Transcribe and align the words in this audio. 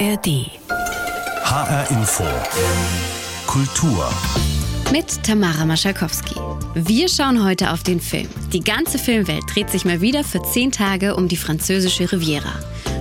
ARD. 0.00 0.50
HR 1.44 1.90
Info. 1.90 2.24
Kultur. 3.46 4.10
Mit 4.90 5.22
Tamara 5.22 5.64
Maschalkowski. 5.64 6.34
Wir 6.74 7.08
schauen 7.08 7.44
heute 7.44 7.70
auf 7.70 7.84
den 7.84 8.00
Film. 8.00 8.28
Die 8.52 8.60
ganze 8.60 8.98
Filmwelt 8.98 9.44
dreht 9.54 9.70
sich 9.70 9.84
mal 9.84 10.00
wieder 10.00 10.24
für 10.24 10.42
zehn 10.42 10.72
Tage 10.72 11.14
um 11.14 11.28
die 11.28 11.36
französische 11.36 12.10
Riviera. 12.10 12.52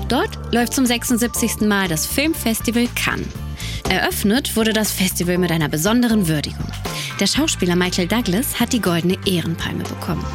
Dort 0.08 0.38
läuft 0.54 0.74
zum 0.74 0.86
76. 0.86 1.62
Mal 1.62 1.88
das 1.88 2.06
Filmfestival 2.06 2.88
Cannes. 2.96 3.28
Eröffnet 3.89 4.55
wurde 4.55 4.73
das 4.73 4.91
Festival 4.91 5.39
mit 5.39 5.52
einer 5.52 5.70
besonderen 5.70 6.28
Würdigung. 6.28 6.68
Der 7.20 7.28
Schauspieler 7.28 7.75
Michael 7.75 8.07
Douglas 8.07 8.60
hat 8.60 8.71
die 8.71 8.82
goldene 8.82 9.18
Ehrenpalme 9.25 9.84
bekommen. 9.84 10.25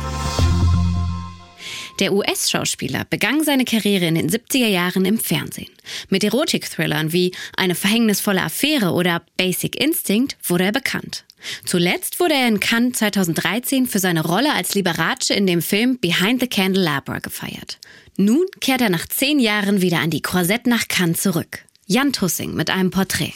Der 1.98 2.12
US-Schauspieler 2.12 3.04
begann 3.04 3.42
seine 3.42 3.64
Karriere 3.64 4.06
in 4.06 4.14
den 4.14 4.30
70er 4.30 4.68
Jahren 4.68 5.04
im 5.04 5.18
Fernsehen. 5.18 5.70
Mit 6.08 6.22
Erotik-Thrillern 6.22 7.12
wie 7.12 7.32
Eine 7.56 7.74
verhängnisvolle 7.74 8.42
Affäre 8.42 8.92
oder 8.92 9.22
Basic 9.36 9.74
Instinct 9.74 10.36
wurde 10.44 10.64
er 10.64 10.72
bekannt. 10.72 11.24
Zuletzt 11.64 12.20
wurde 12.20 12.34
er 12.34 12.46
in 12.46 12.60
Cannes 12.60 12.98
2013 12.98 13.86
für 13.86 13.98
seine 13.98 14.24
Rolle 14.24 14.52
als 14.54 14.74
Liberace 14.74 15.30
in 15.30 15.46
dem 15.46 15.62
Film 15.62 15.98
Behind 15.98 16.40
the 16.40 16.46
Candelabra 16.46 17.18
gefeiert. 17.18 17.78
Nun 18.16 18.46
kehrt 18.60 18.80
er 18.80 18.90
nach 18.90 19.06
zehn 19.06 19.40
Jahren 19.40 19.80
wieder 19.80 19.98
an 19.98 20.10
die 20.10 20.22
Croisette 20.22 20.68
nach 20.68 20.86
Cannes 20.88 21.20
zurück. 21.20 21.64
Jan 21.86 22.12
Tussing 22.12 22.54
mit 22.54 22.70
einem 22.70 22.90
Porträt. 22.90 23.34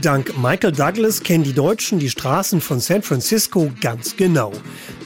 Dank 0.00 0.38
Michael 0.38 0.72
Douglas 0.72 1.22
kennen 1.22 1.44
die 1.44 1.52
Deutschen 1.52 1.98
die 1.98 2.08
Straßen 2.08 2.60
von 2.60 2.78
San 2.78 3.02
Francisco 3.02 3.72
ganz 3.80 4.16
genau. 4.16 4.52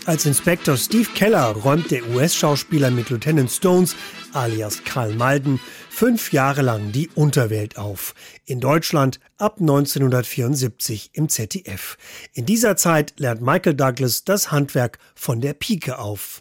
Als 0.04 0.26
Inspektor 0.26 0.76
Steve 0.76 1.08
Keller 1.14 1.52
räumt 1.52 1.92
der 1.92 2.04
US-Schauspieler 2.08 2.90
mit 2.90 3.10
Lieutenant 3.10 3.50
Stones 3.50 3.94
alias 4.32 4.82
Karl 4.84 5.14
Malden 5.14 5.60
fünf 5.92 6.32
Jahre 6.32 6.62
lang 6.62 6.90
die 6.90 7.10
Unterwelt 7.14 7.76
auf. 7.76 8.14
In 8.46 8.60
Deutschland 8.60 9.20
ab 9.36 9.58
1974 9.60 11.10
im 11.12 11.28
ZDF. 11.28 11.98
In 12.32 12.46
dieser 12.46 12.76
Zeit 12.76 13.12
lernt 13.18 13.42
Michael 13.42 13.74
Douglas 13.74 14.24
das 14.24 14.50
Handwerk 14.50 14.98
von 15.14 15.40
der 15.40 15.52
Pike 15.52 15.98
auf. 15.98 16.40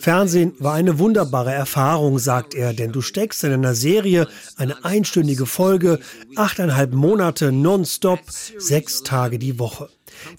Fernsehen 0.00 0.52
war 0.58 0.74
eine 0.74 0.98
wunderbare 0.98 1.52
Erfahrung, 1.52 2.18
sagt 2.18 2.54
er, 2.54 2.72
denn 2.72 2.92
du 2.92 3.00
steckst 3.00 3.44
in 3.44 3.52
einer 3.52 3.74
Serie 3.74 4.28
eine 4.56 4.84
einstündige 4.84 5.46
Folge, 5.46 6.00
achteinhalb 6.34 6.92
Monate 6.92 7.52
nonstop, 7.52 8.20
sechs 8.58 9.04
Tage 9.04 9.38
die 9.38 9.58
Woche. 9.58 9.88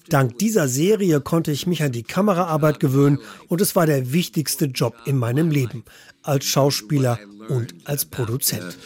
Dank 0.10 0.38
dieser 0.40 0.68
Serie 0.68 1.22
konnte 1.22 1.52
ich 1.52 1.68
mich 1.68 1.84
an 1.84 1.92
die 1.92 2.04
Kameraarbeit 2.04 2.80
gewöhnen 2.80 3.20
und 3.48 3.62
es 3.62 3.76
war 3.76 3.86
der 3.86 4.12
wichtigste 4.14 4.66
Job 4.66 4.96
in 5.06 5.18
meinem 5.18 5.50
Leben 5.50 5.84
als 6.24 6.46
Schauspieler 6.46 7.20
und 7.50 7.74
als 7.86 8.06
Produzent. 8.06 8.78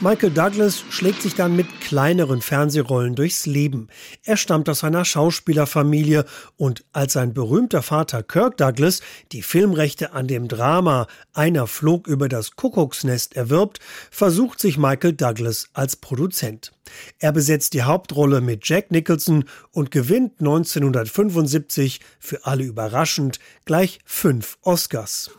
Michael 0.00 0.30
Douglas 0.30 0.84
schlägt 0.90 1.22
sich 1.22 1.34
dann 1.34 1.56
mit 1.56 1.66
kleineren 1.80 2.40
Fernsehrollen 2.40 3.16
durchs 3.16 3.46
Leben. 3.46 3.88
Er 4.22 4.36
stammt 4.36 4.68
aus 4.68 4.84
einer 4.84 5.04
Schauspielerfamilie 5.04 6.24
und 6.56 6.84
als 6.92 7.14
sein 7.14 7.34
berühmter 7.34 7.82
Vater 7.82 8.22
Kirk 8.22 8.58
Douglas 8.58 9.00
die 9.32 9.42
Filmrechte 9.42 10.12
an 10.12 10.28
dem 10.28 10.46
Drama 10.46 11.08
Einer 11.32 11.66
flog 11.66 12.06
über 12.06 12.28
das 12.28 12.54
Kuckucksnest 12.54 13.34
erwirbt, 13.34 13.80
versucht 14.12 14.60
sich 14.60 14.78
Michael 14.78 15.14
Douglas 15.14 15.68
als 15.72 15.96
Produzent. 15.96 16.72
Er 17.18 17.32
besetzt 17.32 17.74
die 17.74 17.82
Hauptrolle 17.82 18.40
mit 18.40 18.68
Jack 18.68 18.90
Nicholson 18.90 19.44
und 19.72 19.90
gewinnt 19.90 20.40
1975 20.40 22.00
für 22.18 22.46
alle 22.46 22.64
überraschend 22.64 23.38
gleich 23.64 23.98
fünf 24.04 24.58
Oscars. 24.62 25.30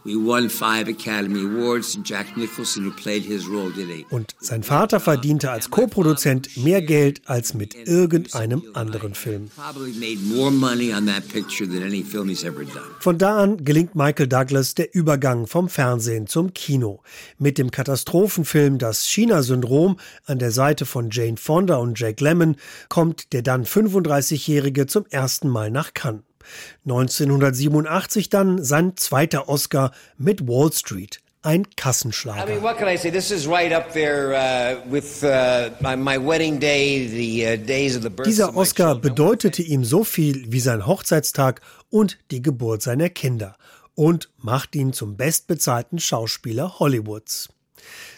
Und 4.09 4.35
sein 4.39 4.63
Vater 4.63 4.99
verdiente 4.99 5.51
als 5.51 5.69
Co-Produzent 5.69 6.57
mehr 6.57 6.81
Geld 6.81 7.21
als 7.25 7.53
mit 7.53 7.75
irgendeinem 7.75 8.63
anderen 8.73 9.15
Film. 9.15 9.49
Von 12.99 13.17
da 13.17 13.37
an 13.37 13.65
gelingt 13.65 13.95
Michael 13.95 14.27
Douglas 14.27 14.75
der 14.75 14.93
Übergang 14.93 15.47
vom 15.47 15.69
Fernsehen 15.69 16.27
zum 16.27 16.53
Kino. 16.53 17.01
Mit 17.37 17.57
dem 17.57 17.71
Katastrophenfilm 17.71 18.77
Das 18.77 19.07
China-Syndrom 19.07 19.99
an 20.25 20.39
der 20.39 20.51
Seite 20.51 20.85
von 20.85 21.09
Jane 21.11 21.37
Fonda 21.39 21.77
und 21.77 21.99
Jack 21.99 22.21
Lemmon 22.21 22.55
kommt 22.89 23.33
der 23.33 23.41
dann 23.41 23.65
35-Jährige 23.65 24.85
zum 24.87 25.05
ersten 25.09 25.49
Mal 25.49 25.71
nach 25.71 25.93
Cannes. 25.93 26.23
1987 26.85 28.29
dann 28.29 28.63
sein 28.63 28.95
zweiter 28.97 29.49
Oscar 29.49 29.91
mit 30.17 30.47
Wall 30.47 30.71
Street. 30.73 31.21
Ein 31.41 31.67
Kassenschlager. 31.77 32.45
I 32.45 32.55
mean, 32.55 32.61
what 32.61 32.77
can 32.77 32.89
I 32.89 32.97
say? 32.97 33.09
This 33.09 33.31
is 33.31 33.47
right 33.47 33.71
up 33.71 33.93
there 33.93 34.33
uh, 34.33 34.91
with 34.91 35.23
uh, 35.23 35.69
my 35.81 36.17
wedding 36.17 36.59
day, 36.59 37.07
the 37.07 37.47
uh, 37.47 37.65
days 37.65 37.95
of 37.95 38.03
the 38.03 38.09
birth 38.09 38.27
Dieser 38.27 38.57
Oscar 38.57 38.95
bedeutete 38.95 39.61
ihm 39.61 39.85
so 39.85 40.03
viel 40.03 40.51
wie 40.51 40.59
sein 40.59 40.85
Hochzeitstag 40.85 41.61
und 41.89 42.17
die 42.31 42.41
Geburt 42.41 42.81
seiner 42.81 43.07
Kinder 43.07 43.55
und 43.95 44.29
macht 44.37 44.75
ihn 44.75 44.91
zum 44.91 45.15
bestbezahlten 45.15 45.99
Schauspieler 45.99 46.79
Hollywoods. 46.79 47.47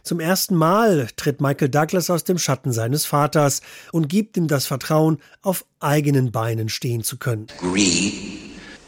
Zum 0.03 0.19
ersten 0.19 0.55
Mal 0.55 1.07
tritt 1.15 1.41
Michael 1.41 1.69
Douglas 1.69 2.09
aus 2.09 2.23
dem 2.23 2.37
Schatten 2.37 2.71
seines 2.71 3.05
Vaters 3.05 3.61
und 3.91 4.09
gibt 4.09 4.37
ihm 4.37 4.47
das 4.47 4.65
Vertrauen, 4.65 5.21
auf 5.41 5.65
eigenen 5.79 6.31
Beinen 6.31 6.69
stehen 6.69 7.03
zu 7.03 7.17
können. 7.17 7.47
Greed 7.59 8.13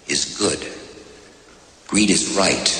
is 0.07 0.37
good. 0.37 0.59
Greed 1.87 2.09
is 2.09 2.35
right. 2.37 2.71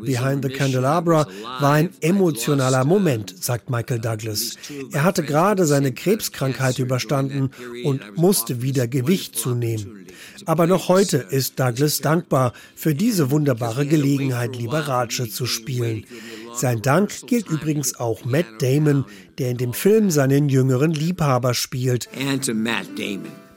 Behind 0.00 0.37
the 0.42 0.48
Candelabra 0.48 1.26
war 1.60 1.72
ein 1.72 1.90
emotionaler 2.00 2.84
Moment, 2.84 3.34
sagt 3.42 3.70
Michael 3.70 4.00
Douglas. 4.00 4.56
Er 4.92 5.04
hatte 5.04 5.22
gerade 5.22 5.66
seine 5.66 5.92
Krebskrankheit 5.92 6.78
überstanden 6.78 7.50
und 7.84 8.16
musste 8.16 8.62
wieder 8.62 8.86
Gewicht 8.86 9.36
zunehmen. 9.36 10.06
Aber 10.46 10.66
noch 10.66 10.88
heute 10.88 11.18
ist 11.18 11.58
Douglas 11.58 11.98
dankbar 11.98 12.52
für 12.74 12.94
diese 12.94 13.30
wunderbare 13.30 13.86
Gelegenheit, 13.86 14.56
Liberace 14.56 15.30
zu 15.30 15.46
spielen. 15.46 16.04
Sein 16.54 16.82
Dank 16.82 17.26
gilt 17.26 17.48
übrigens 17.48 17.98
auch 17.98 18.24
Matt 18.24 18.46
Damon, 18.60 19.04
der 19.38 19.50
in 19.50 19.56
dem 19.58 19.72
Film 19.72 20.10
seinen 20.10 20.48
jüngeren 20.48 20.92
Liebhaber 20.92 21.54
spielt. 21.54 22.08
Matt 22.54 22.88
Damon 22.96 23.47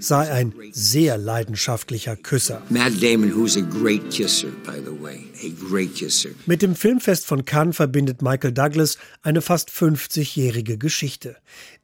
sei 0.00 0.30
ein 0.30 0.52
sehr 0.72 1.16
leidenschaftlicher 1.16 2.16
Küsser. 2.16 2.62
Matt 2.68 3.02
Damon, 3.02 3.30
who's 3.34 3.56
a 3.56 3.62
great 3.62 4.10
kisser, 4.10 4.48
by 4.64 4.78
the 4.78 4.92
way, 5.02 5.24
a 5.42 5.48
great 5.68 5.94
kisser. 5.94 6.30
Mit 6.46 6.62
dem 6.62 6.74
Filmfest 6.74 7.26
von 7.26 7.44
Cannes 7.44 7.76
verbindet 7.76 8.20
Michael 8.20 8.52
Douglas 8.52 8.98
eine 9.22 9.40
fast 9.40 9.70
50-jährige 9.70 10.76
Geschichte. 10.78 11.36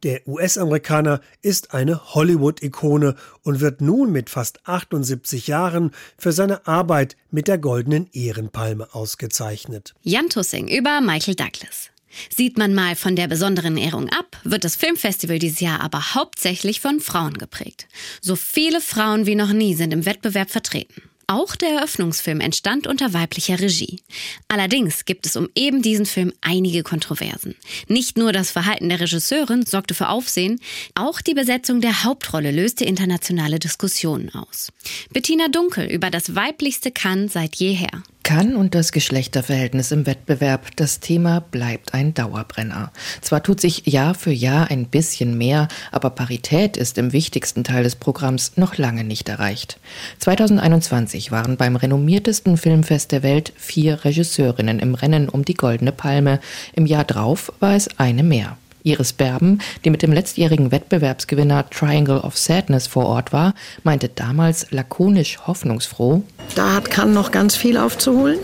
Der 0.03 0.27
US-Amerikaner 0.27 1.21
ist 1.43 1.75
eine 1.75 2.15
Hollywood-Ikone 2.15 3.15
und 3.43 3.61
wird 3.61 3.81
nun 3.81 4.13
mit 4.13 4.31
fast 4.31 4.61
78 4.67 5.47
Jahren 5.47 5.93
für 6.19 6.33
seine 6.33 6.67
Arbeit 6.67 7.17
mit 7.31 7.49
der 7.49 7.59
goldenen 7.59 8.09
Ehrenpalme 8.13 8.95
ausgezeichnet. 8.95 9.95
Jan 10.03 10.29
Tussing 10.29 10.69
über 10.69 11.01
Michael 11.01 11.35
Douglas. 11.37 11.92
Sieht 12.35 12.59
man 12.59 12.75
mal 12.75 12.97
von 12.97 13.17
der 13.17 13.29
besonderen 13.29 13.77
Ehrung 13.77 14.09
ab, 14.09 14.41
wird 14.45 14.65
das 14.65 14.77
Filmfestival 14.77 15.39
dieses 15.39 15.61
Jahr 15.61 15.81
aber 15.81 16.15
hauptsächlich 16.15 16.81
von 16.81 17.01
Frauen 17.01 17.39
geprägt. 17.39 17.87
So 18.21 18.37
viele 18.37 18.81
Frauen 18.81 19.27
wie 19.27 19.35
noch 19.35 19.53
nie 19.53 19.75
sind 19.75 19.93
im 19.93 20.07
Wettbewerb 20.07 20.51
vertreten. 20.51 21.03
Auch 21.27 21.57
der 21.57 21.71
Eröffnungsfilm 21.71 22.41
entstand 22.41 22.87
unter 22.87 23.15
weiblicher 23.15 23.59
Regie. 23.59 24.03
Allerdings 24.49 25.05
gibt 25.05 25.25
es 25.25 25.37
um 25.37 25.49
eben 25.55 25.81
diesen 25.81 26.05
Film 26.05 26.33
einige 26.43 26.83
Kontroversen. 26.83 27.55
Nicht 27.89 28.19
nur 28.19 28.33
das 28.33 28.51
Verhalten 28.51 28.91
der 28.91 29.01
Regisseurin 29.01 29.65
sorgte 29.65 29.95
für 29.95 30.09
Aufsehen, 30.09 30.61
auch 30.95 31.21
die 31.21 31.35
Besetzung 31.35 31.81
der 31.81 32.05
Hauptrolle 32.05 32.51
löste 32.51 32.85
internationale 32.85 33.59
Diskussionen 33.59 34.29
aus. 34.35 34.73
Bettina 35.13 35.49
Dunkel 35.49 35.91
über 35.91 36.11
das 36.11 36.35
weiblichste 36.35 36.91
Cannes 36.91 37.33
seit 37.33 37.57
jeher. 37.57 38.03
Kann 38.23 38.57
und 38.57 38.75
das 38.75 38.93
Geschlechterverhältnis 38.93 39.91
im 39.91 40.07
Wettbewerb, 40.07 40.69
das 40.77 41.01
Thema 41.01 41.41
bleibt 41.41 41.95
ein 41.95 42.15
Dauerbrenner. 42.15 42.93
Zwar 43.21 43.43
tut 43.43 43.61
sich 43.61 43.87
Jahr 43.87 44.15
für 44.15 44.33
Jahr 44.33 44.71
ein 44.71 44.87
bisschen 44.87 45.37
mehr, 45.37 45.69
aber 45.91 46.11
Parität 46.11 46.77
ist 46.77 46.99
im 46.99 47.13
wichtigsten 47.13 47.65
Teil 47.65 47.83
des 47.83 47.97
Programms 47.97 48.53
noch 48.57 48.79
lange 48.79 49.05
nicht 49.05 49.29
erreicht. 49.29 49.79
2021 50.21 51.33
waren 51.33 51.57
beim 51.57 51.77
renommiertesten 51.77 52.57
Filmfest 52.57 53.13
der 53.13 53.23
Welt 53.23 53.53
vier 53.57 54.05
Regisseurinnen 54.05 54.79
im 54.79 54.95
Rennen 54.95 55.29
um 55.29 55.45
die 55.45 55.55
Goldene 55.55 55.93
Palme. 55.93 56.41
Im 56.75 56.87
Jahr 56.87 57.05
drauf 57.05 57.53
war 57.61 57.75
es 57.75 57.99
eine 57.99 58.23
mehr. 58.23 58.57
Iris 58.85 59.13
Berben, 59.13 59.61
die 59.85 59.91
mit 59.91 60.03
dem 60.03 60.13
letztjährigen 60.13 60.73
Wettbewerbsgewinner 60.73 61.69
Triangle 61.71 62.21
of 62.21 62.37
Sadness 62.37 62.87
vor 62.87 63.07
Ort 63.07 63.33
war, 63.33 63.55
meinte 63.85 64.09
damals 64.09 64.67
lakonisch 64.71 65.39
hoffnungsfroh: 65.47 66.23
Da 66.55 66.75
hat 66.75 66.91
Cannes 66.91 67.15
noch 67.15 67.31
ganz 67.31 67.57
viel 67.57 67.77
aufzuholen, 67.77 68.39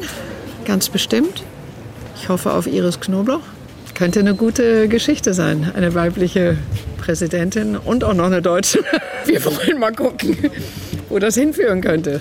ganz 0.64 0.88
bestimmt. 0.88 1.44
Ich 2.16 2.28
hoffe 2.28 2.52
auf 2.52 2.66
Iris 2.66 3.00
Knobloch. 3.00 3.42
Könnte 3.94 4.20
eine 4.20 4.34
gute 4.34 4.88
Geschichte 4.88 5.34
sein, 5.34 5.72
eine 5.74 5.94
weibliche 5.94 6.56
Präsidentin 6.98 7.76
und 7.76 8.04
auch 8.04 8.14
noch 8.14 8.26
eine 8.26 8.42
deutsche. 8.42 8.84
Wir 9.24 9.44
wollen 9.44 9.80
mal 9.80 9.92
gucken, 9.92 10.36
wo 11.08 11.18
das 11.18 11.34
hinführen 11.34 11.80
könnte. 11.80 12.20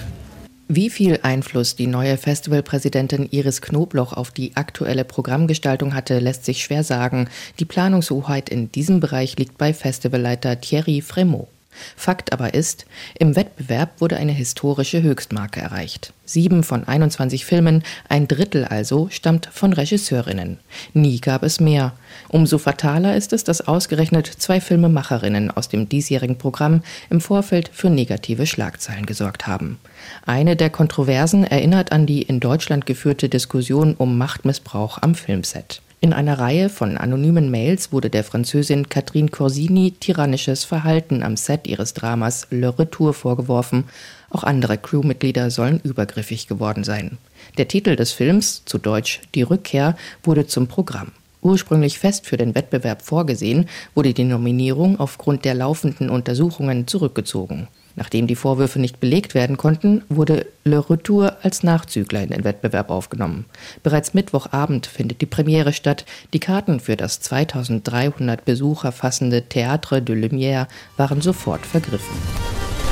Wie 0.70 0.90
viel 0.90 1.20
Einfluss 1.24 1.78
die 1.78 1.88
neue 1.88 2.18
Festivalpräsidentin 2.18 3.30
Iris 3.32 3.62
Knobloch 3.62 4.12
auf 4.12 4.32
die 4.32 4.58
aktuelle 4.58 5.06
Programmgestaltung 5.06 5.94
hatte, 5.94 6.20
lässt 6.20 6.44
sich 6.44 6.62
schwer 6.62 6.84
sagen. 6.84 7.30
Die 7.60 7.66
Planungshoheit 7.66 8.50
in 8.50 8.70
diesem 8.70 9.00
Bereich 9.00 9.38
liegt 9.38 9.58
bei 9.58 9.74
Festivalleiter 9.74 10.60
Thierry 10.60 11.00
Fremont. 11.00 11.48
Fakt 11.96 12.34
aber 12.34 12.54
ist, 12.54 12.86
im 13.18 13.36
Wettbewerb 13.36 14.02
wurde 14.02 14.18
eine 14.18 14.32
historische 14.32 15.02
Höchstmarke 15.02 15.60
erreicht. 15.60 16.14
Sieben 16.26 16.64
von 16.64 16.86
21 16.86 17.46
Filmen, 17.46 17.84
ein 18.10 18.28
Drittel 18.28 18.66
also, 18.66 19.08
stammt 19.10 19.48
von 19.52 19.72
Regisseurinnen. 19.72 20.60
Nie 20.94 21.22
gab 21.22 21.44
es 21.44 21.60
mehr. 21.60 21.94
Umso 22.28 22.58
fataler 22.58 23.16
ist 23.16 23.32
es, 23.32 23.44
dass 23.44 23.68
ausgerechnet 23.68 24.28
zwei 24.28 24.60
Filmemacherinnen 24.60 25.52
aus 25.52 25.70
dem 25.70 25.88
diesjährigen 25.88 26.38
Programm 26.38 26.84
im 27.10 27.22
Vorfeld 27.22 27.70
für 27.72 27.90
negative 27.90 28.46
Schlagzeilen 28.46 29.06
gesorgt 29.06 29.48
haben. 29.48 29.80
Eine 30.26 30.56
der 30.56 30.70
Kontroversen 30.70 31.46
erinnert 31.46 31.92
an 31.92 32.06
die 32.06 32.24
in 32.24 32.40
Deutschland 32.40 32.86
geführte 32.86 33.30
Diskussion 33.30 33.96
um 33.96 34.18
Machtmissbrauch 34.18 35.02
am 35.02 35.16
Filmset. 35.16 35.82
In 36.00 36.14
einer 36.14 36.38
Reihe 36.38 36.70
von 36.70 36.96
anonymen 36.96 37.50
Mails 37.50 37.92
wurde 37.92 38.12
der 38.12 38.24
Französin 38.24 38.88
Catherine 38.88 39.30
Corsini 39.30 39.96
tyrannisches 40.00 40.64
Verhalten 40.64 41.24
am 41.24 41.38
Set 41.38 41.66
ihres 41.66 41.96
Dramas 41.96 42.46
Le 42.52 42.78
Retour 42.78 43.16
vorgeworfen. 43.16 43.86
Auch 44.30 44.44
andere 44.44 44.78
Crewmitglieder 44.78 45.50
sollen 45.50 45.82
übergriffig 45.84 46.48
geworden 46.48 46.84
sein. 46.84 47.18
Der 47.58 47.68
Titel 47.68 47.96
des 47.96 48.12
Films, 48.12 48.64
zu 48.66 48.78
Deutsch 48.78 49.22
Die 49.34 49.42
Rückkehr, 49.42 49.98
wurde 50.22 50.46
zum 50.46 50.68
Programm. 50.68 51.14
Ursprünglich 51.42 51.98
fest 51.98 52.28
für 52.28 52.38
den 52.38 52.54
Wettbewerb 52.54 53.02
vorgesehen, 53.02 53.68
wurde 53.96 54.14
die 54.14 54.24
Nominierung 54.24 55.00
aufgrund 55.00 55.46
der 55.46 55.56
laufenden 55.56 56.12
Untersuchungen 56.12 56.86
zurückgezogen. 56.86 57.70
Nachdem 57.98 58.28
die 58.28 58.36
Vorwürfe 58.36 58.80
nicht 58.80 59.00
belegt 59.00 59.34
werden 59.34 59.58
konnten, 59.58 60.04
wurde 60.08 60.46
Le 60.64 60.88
Retour 60.88 61.36
als 61.42 61.64
Nachzügler 61.64 62.22
in 62.22 62.30
den 62.30 62.44
Wettbewerb 62.44 62.92
aufgenommen. 62.92 63.46
Bereits 63.82 64.14
Mittwochabend 64.14 64.86
findet 64.86 65.20
die 65.20 65.26
Premiere 65.26 65.74
statt. 65.74 66.06
Die 66.32 66.40
Karten 66.40 66.80
für 66.80 66.96
das 66.96 67.22
2300 67.22 68.46
Besucher 68.46 68.92
fassende 68.92 69.40
Théâtre 69.40 70.00
de 70.00 70.16
Lumière 70.16 70.68
waren 70.96 71.22
sofort 71.22 71.66
vergriffen. 71.66 72.16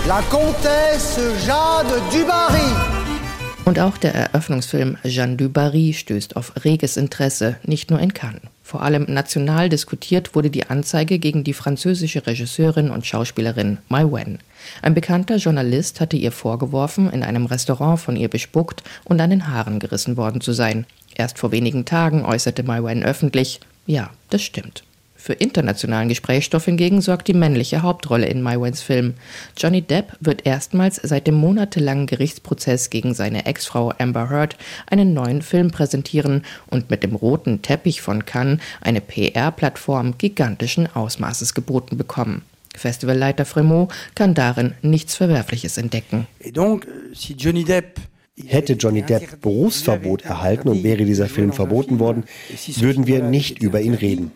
La 0.07 0.21
Comtesse 0.23 1.33
Jade 1.45 2.01
du 2.11 2.25
Barry. 2.25 2.71
Und 3.65 3.79
auch 3.79 3.97
der 3.97 4.15
Eröffnungsfilm 4.15 4.97
Jeanne 5.03 5.35
du 5.35 5.49
Barry 5.49 5.93
stößt 5.93 6.35
auf 6.35 6.53
reges 6.63 6.97
Interesse, 6.97 7.57
nicht 7.63 7.91
nur 7.91 7.99
in 7.99 8.13
Cannes. 8.13 8.41
Vor 8.65 8.81
allem 8.81 9.05
national 9.07 9.69
diskutiert 9.69 10.33
wurde 10.33 10.49
die 10.49 10.65
Anzeige 10.65 11.19
gegen 11.19 11.43
die 11.43 11.53
französische 11.53 12.25
Regisseurin 12.25 12.89
und 12.89 13.05
Schauspielerin 13.05 13.77
Mai 13.89 14.05
Wen. 14.05 14.39
Ein 14.81 14.95
bekannter 14.95 15.35
Journalist 15.35 16.01
hatte 16.01 16.17
ihr 16.17 16.31
vorgeworfen, 16.31 17.11
in 17.11 17.21
einem 17.21 17.45
Restaurant 17.45 17.99
von 17.99 18.15
ihr 18.15 18.27
bespuckt 18.27 18.81
und 19.03 19.21
an 19.21 19.29
den 19.29 19.49
Haaren 19.49 19.77
gerissen 19.77 20.17
worden 20.17 20.41
zu 20.41 20.51
sein. 20.51 20.87
Erst 21.13 21.37
vor 21.37 21.51
wenigen 21.51 21.85
Tagen 21.85 22.25
äußerte 22.25 22.63
Mai 22.63 22.83
Wen 22.83 23.03
öffentlich, 23.03 23.59
ja, 23.85 24.09
das 24.31 24.41
stimmt. 24.41 24.83
Für 25.25 25.33
internationalen 25.33 26.07
Gesprächsstoff 26.07 26.65
hingegen 26.65 27.01
sorgt 27.01 27.27
die 27.27 27.33
männliche 27.33 27.81
Hauptrolle 27.81 28.27
in 28.27 28.43
Mywens 28.43 28.83
Film. 28.83 29.15
Johnny 29.57 29.81
Depp 29.81 30.15
wird 30.19 30.45
erstmals 30.45 30.97
seit 31.01 31.25
dem 31.25 31.33
monatelangen 31.33 32.05
Gerichtsprozess 32.05 32.91
gegen 32.91 33.15
seine 33.15 33.47
Ex-Frau 33.47 33.91
Amber 33.97 34.29
Heard 34.29 34.55
einen 34.85 35.15
neuen 35.15 35.41
Film 35.41 35.71
präsentieren 35.71 36.43
und 36.67 36.91
mit 36.91 37.01
dem 37.01 37.15
roten 37.15 37.63
Teppich 37.63 38.03
von 38.03 38.25
Cannes 38.25 38.59
eine 38.81 39.01
PR-Plattform 39.01 40.19
gigantischen 40.19 40.95
Ausmaßes 40.95 41.55
geboten 41.55 41.97
bekommen. 41.97 42.43
Festivalleiter 42.75 43.45
Fremont 43.45 43.91
kann 44.13 44.35
darin 44.35 44.75
nichts 44.83 45.15
Verwerfliches 45.15 45.79
entdecken. 45.79 46.27
Et 46.39 46.55
donc, 46.55 46.85
si 47.15 47.33
Johnny 47.33 47.63
Depp 47.63 47.99
Hätte 48.43 48.73
Johnny 48.73 49.01
Depp 49.01 49.41
Berufsverbot 49.41 50.23
erhalten 50.23 50.67
und 50.67 50.83
wäre 50.83 51.05
dieser 51.05 51.27
Film 51.27 51.53
verboten 51.53 51.99
worden, 51.99 52.25
würden 52.77 53.07
wir 53.07 53.23
nicht 53.23 53.61
über 53.61 53.79
ihn 53.79 53.93
reden. 53.93 54.31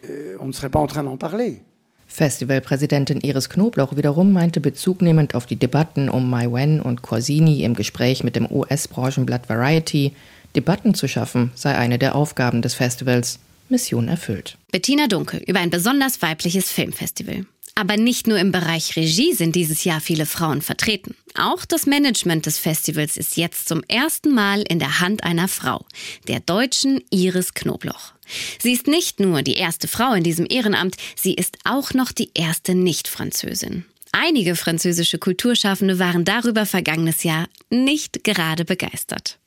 Festivalpräsidentin 2.08 3.22
Iris 3.22 3.50
Knobloch 3.50 3.96
wiederum 3.96 4.32
meinte 4.32 4.62
bezugnehmend 4.62 5.36
auf 5.36 5.46
die 5.46 5.58
Debatten 5.58 6.10
um 6.10 6.30
Mai 6.30 6.48
Wen 6.48 6.82
und 6.82 7.02
Corsini 7.02 7.64
im 7.64 7.76
Gespräch 7.76 8.24
mit 8.24 8.36
dem 8.36 8.50
US-Branchenblatt 8.50 9.48
Variety, 9.48 10.14
Debatten 10.56 10.94
zu 10.96 11.08
schaffen 11.08 11.52
sei 11.54 11.76
eine 11.76 12.00
der 12.00 12.16
Aufgaben 12.16 12.62
des 12.62 12.74
Festivals. 12.74 13.40
Mission 13.72 14.08
erfüllt. 14.08 14.58
Bettina 14.72 15.08
Dunkel 15.08 15.44
über 15.46 15.60
ein 15.60 15.70
besonders 15.70 16.24
weibliches 16.24 16.72
Filmfestival. 16.72 17.46
Aber 17.76 17.98
nicht 17.98 18.28
nur 18.28 18.38
im 18.38 18.52
Bereich 18.52 18.96
Regie 18.96 19.34
sind 19.34 19.56
dieses 19.56 19.84
Jahr 19.84 20.02
viele 20.02 20.26
Frauen 20.26 20.62
vertreten. 20.62 21.16
Auch 21.36 21.66
das 21.66 21.86
Management 21.86 22.46
des 22.46 22.58
Festivals 22.58 23.16
ist 23.16 23.38
jetzt 23.38 23.68
zum 23.68 23.84
ersten 23.88 24.34
Mal 24.34 24.64
in 24.64 24.80
der 24.80 25.00
Hand 25.00 25.24
einer 25.24 25.48
Frau, 25.48 25.86
der 26.28 26.40
deutschen 26.40 27.02
Iris 27.10 27.54
Knobloch. 27.54 28.14
Sie 28.62 28.74
ist 28.74 28.88
nicht 28.88 29.20
nur 29.20 29.42
die 29.42 29.56
erste 29.56 29.88
Frau 29.88 30.14
in 30.14 30.24
diesem 30.24 30.46
Ehrenamt, 30.50 30.96
sie 31.16 31.34
ist 31.34 31.58
auch 31.64 31.94
noch 31.94 32.12
die 32.12 32.32
erste 32.34 32.76
Nicht-Französin. 32.76 33.86
Einige 34.12 34.56
französische 34.56 35.20
Kulturschaffende 35.20 36.00
waren 36.00 36.26
darüber 36.26 36.66
vergangenes 36.66 37.24
Jahr 37.24 37.48
nicht 37.70 38.24
gerade 38.24 38.66
begeistert. 38.66 39.38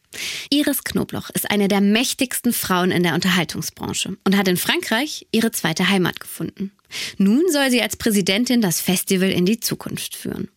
Iris 0.50 0.84
Knobloch 0.84 1.30
ist 1.30 1.50
eine 1.50 1.68
der 1.68 1.80
mächtigsten 1.80 2.52
Frauen 2.52 2.90
in 2.90 3.02
der 3.02 3.14
Unterhaltungsbranche 3.14 4.16
und 4.24 4.36
hat 4.36 4.48
in 4.48 4.56
Frankreich 4.56 5.26
ihre 5.32 5.50
zweite 5.50 5.88
Heimat 5.88 6.20
gefunden. 6.20 6.70
Nun 7.18 7.42
soll 7.50 7.70
sie 7.70 7.82
als 7.82 7.96
Präsidentin 7.96 8.60
das 8.60 8.80
Festival 8.80 9.30
in 9.30 9.46
die 9.46 9.60
Zukunft 9.60 10.16
führen. 10.16 10.48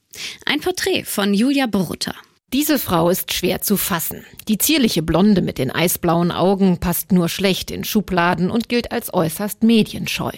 Ein 0.45 0.61
Porträt 0.61 1.03
von 1.03 1.33
Julia 1.33 1.65
Borutta. 1.67 2.15
Diese 2.53 2.79
Frau 2.79 3.09
ist 3.09 3.33
schwer 3.33 3.61
zu 3.61 3.75
fassen. 3.75 4.23
Die 4.47 4.57
zierliche 4.57 5.01
Blonde 5.01 5.41
mit 5.41 5.57
den 5.57 5.71
eisblauen 5.71 6.31
Augen 6.31 6.79
passt 6.79 7.11
nur 7.11 7.27
schlecht 7.27 7.71
in 7.71 7.83
Schubladen 7.83 8.49
und 8.49 8.69
gilt 8.69 8.91
als 8.91 9.13
äußerst 9.13 9.63
medienscheu. 9.63 10.31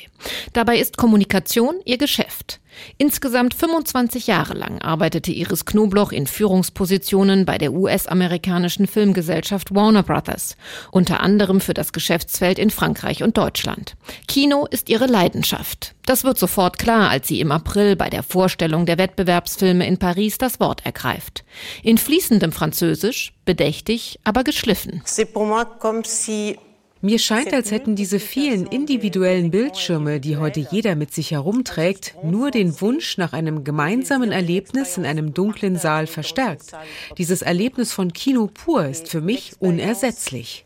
Dabei 0.54 0.80
ist 0.80 0.98
Kommunikation 0.98 1.76
ihr 1.86 1.98
Geschäft. 1.98 2.60
Insgesamt 2.98 3.54
25 3.54 4.28
Jahre 4.28 4.54
lang 4.54 4.82
arbeitete 4.82 5.32
Iris 5.32 5.66
Knobloch 5.66 6.12
in 6.12 6.28
Führungspositionen 6.28 7.46
bei 7.46 7.58
der 7.58 7.74
US-amerikanischen 7.74 8.88
Filmgesellschaft 8.88 9.74
Warner 9.74 10.04
Brothers, 10.04 10.56
unter 10.92 11.22
anderem 11.22 11.62
für 11.62 11.74
das 11.74 11.94
Geschäftsfeld 11.94 12.60
in 12.60 12.70
Frankreich 12.70 13.24
und 13.24 13.38
Deutschland. 13.38 13.96
Kino 14.28 14.68
ist 14.70 14.90
ihre 14.90 15.08
Leidenschaft. 15.08 15.96
Das 16.06 16.24
wird 16.24 16.38
sofort 16.38 16.80
klar, 16.80 17.10
als 17.10 17.28
sie 17.28 17.42
im 17.42 17.52
April 17.52 17.96
bei 17.96 18.10
der 18.10 18.24
Vorstellung 18.24 18.86
der 18.86 18.98
Wettbewerbsfilme 18.98 19.86
in 19.86 19.98
Paris 19.98 20.38
das 20.38 20.60
Wort 20.60 20.86
ergreift. 20.86 21.44
In 21.84 21.98
fließendem 21.98 22.52
Französisch, 22.52 23.34
bedächtig, 23.46 24.20
aber 24.24 24.44
geschliffen. 24.44 25.02
C'est 25.06 25.26
pour 25.26 25.46
moi 25.46 25.66
comme 25.66 26.04
si 26.06 26.58
mir 27.02 27.20
scheint, 27.20 27.54
als 27.54 27.72
hätten 27.72 27.96
diese 27.96 28.20
vielen 28.20 28.66
individuellen 28.66 29.52
Bildschirme, 29.52 30.20
die 30.20 30.38
heute 30.38 30.66
jeder 30.72 30.96
mit 30.96 31.14
sich 31.14 31.32
herumträgt, 31.32 32.16
nur 32.24 32.52
den 32.52 32.80
Wunsch 32.82 33.18
nach 33.18 33.34
einem 33.34 33.64
gemeinsamen 33.64 34.32
Erlebnis 34.32 34.98
in 34.98 35.06
einem 35.06 35.34
dunklen 35.34 35.78
Saal 35.78 36.08
verstärkt. 36.08 36.72
Dieses 37.18 37.42
Erlebnis 37.42 37.94
von 37.94 38.14
Kino 38.14 38.48
pur 38.48 38.86
ist 38.86 39.10
für 39.10 39.22
mich 39.22 39.54
unersetzlich. 39.60 40.66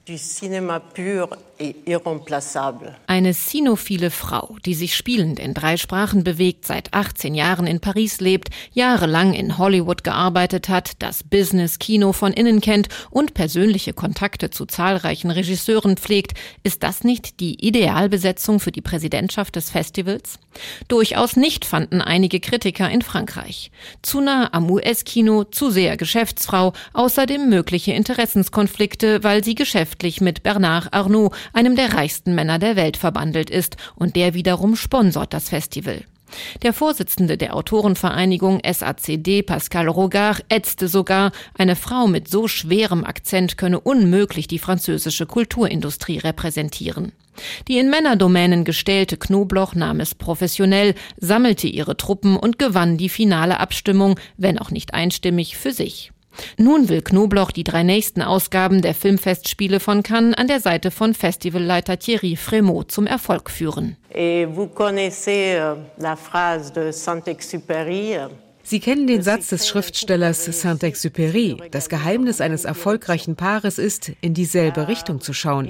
Eine 3.07 3.33
sinophile 3.33 4.09
Frau, 4.09 4.55
die 4.65 4.73
sich 4.73 4.95
spielend 4.95 5.39
in 5.39 5.53
drei 5.53 5.77
Sprachen 5.77 6.23
bewegt, 6.23 6.65
seit 6.65 6.93
18 6.93 7.35
Jahren 7.35 7.67
in 7.67 7.79
Paris 7.79 8.19
lebt, 8.19 8.49
jahrelang 8.73 9.33
in 9.33 9.57
Hollywood 9.57 10.03
gearbeitet 10.03 10.69
hat, 10.69 10.93
das 10.99 11.23
Business-Kino 11.23 12.13
von 12.13 12.33
innen 12.33 12.61
kennt 12.61 12.89
und 13.09 13.33
persönliche 13.33 13.93
Kontakte 13.93 14.49
zu 14.49 14.65
zahlreichen 14.65 15.29
Regisseuren 15.29 15.97
pflegt, 15.97 16.20
ist 16.63 16.83
das 16.83 17.03
nicht 17.03 17.39
die 17.39 17.65
Idealbesetzung 17.65 18.59
für 18.59 18.71
die 18.71 18.81
Präsidentschaft 18.81 19.55
des 19.55 19.69
Festivals? 19.69 20.39
Durchaus 20.87 21.35
nicht, 21.35 21.65
fanden 21.65 22.01
einige 22.01 22.39
Kritiker 22.39 22.89
in 22.89 23.01
Frankreich. 23.01 23.71
Zu 24.01 24.21
nah 24.21 24.49
am 24.53 24.69
US-Kino, 24.69 25.43
zu 25.45 25.69
sehr 25.69 25.97
Geschäftsfrau, 25.97 26.73
außerdem 26.93 27.49
mögliche 27.49 27.93
Interessenskonflikte, 27.93 29.23
weil 29.23 29.43
sie 29.43 29.55
geschäftlich 29.55 30.21
mit 30.21 30.43
Bernard 30.43 30.93
Arnault, 30.93 31.33
einem 31.53 31.75
der 31.75 31.93
reichsten 31.93 32.35
Männer 32.35 32.59
der 32.59 32.75
Welt, 32.75 32.97
verbandelt 32.97 33.49
ist 33.49 33.77
und 33.95 34.15
der 34.15 34.33
wiederum 34.33 34.75
sponsort 34.75 35.33
das 35.33 35.49
Festival. 35.49 36.03
Der 36.63 36.73
Vorsitzende 36.73 37.37
der 37.37 37.55
Autorenvereinigung 37.55 38.61
SACD, 38.63 39.43
Pascal 39.43 39.87
Rogard, 39.87 40.43
ätzte 40.49 40.87
sogar, 40.87 41.31
eine 41.57 41.75
Frau 41.75 42.07
mit 42.07 42.29
so 42.29 42.47
schwerem 42.47 43.03
Akzent 43.03 43.57
könne 43.57 43.79
unmöglich 43.79 44.47
die 44.47 44.59
französische 44.59 45.25
Kulturindustrie 45.25 46.17
repräsentieren. 46.17 47.11
Die 47.67 47.77
in 47.77 47.89
Männerdomänen 47.89 48.65
gestellte 48.65 49.17
Knobloch 49.17 49.73
nahm 49.73 49.99
es 49.99 50.15
professionell, 50.15 50.95
sammelte 51.17 51.67
ihre 51.67 51.97
Truppen 51.97 52.35
und 52.35 52.59
gewann 52.59 52.97
die 52.97 53.09
finale 53.09 53.59
Abstimmung, 53.59 54.19
wenn 54.37 54.59
auch 54.59 54.71
nicht 54.71 54.93
einstimmig, 54.93 55.57
für 55.57 55.71
sich. 55.71 56.11
Nun 56.57 56.89
will 56.89 57.01
Knobloch 57.01 57.51
die 57.51 57.63
drei 57.63 57.83
nächsten 57.83 58.21
Ausgaben 58.21 58.81
der 58.81 58.93
Filmfestspiele 58.93 59.79
von 59.79 60.03
Cannes 60.03 60.35
an 60.35 60.47
der 60.47 60.59
Seite 60.59 60.91
von 60.91 61.13
Festivalleiter 61.13 61.97
Thierry 61.99 62.37
Frémaux 62.37 62.87
zum 62.87 63.07
Erfolg 63.07 63.49
führen. 63.49 63.97
Et 64.13 64.45
vous 64.45 64.67
connaissez 64.67 65.55
euh, 65.55 65.75
la 65.97 66.15
phrase 66.15 66.71
de 66.73 66.91
Saint-Exupéry. 66.91 68.17
Euh, 68.17 68.27
Sie 68.63 68.79
kennen 68.79 69.07
den 69.07 69.23
Satz 69.23 69.47
des 69.47 69.67
Schriftstellers 69.67 70.45
Saint-Exupéry. 70.45 71.57
Das 71.71 71.89
Geheimnis 71.89 72.41
eines 72.41 72.63
erfolgreichen 72.63 73.35
Paares 73.35 73.79
ist, 73.79 74.11
in 74.21 74.35
dieselbe 74.35 74.87
Richtung 74.87 75.19
zu 75.19 75.33
schauen. 75.33 75.69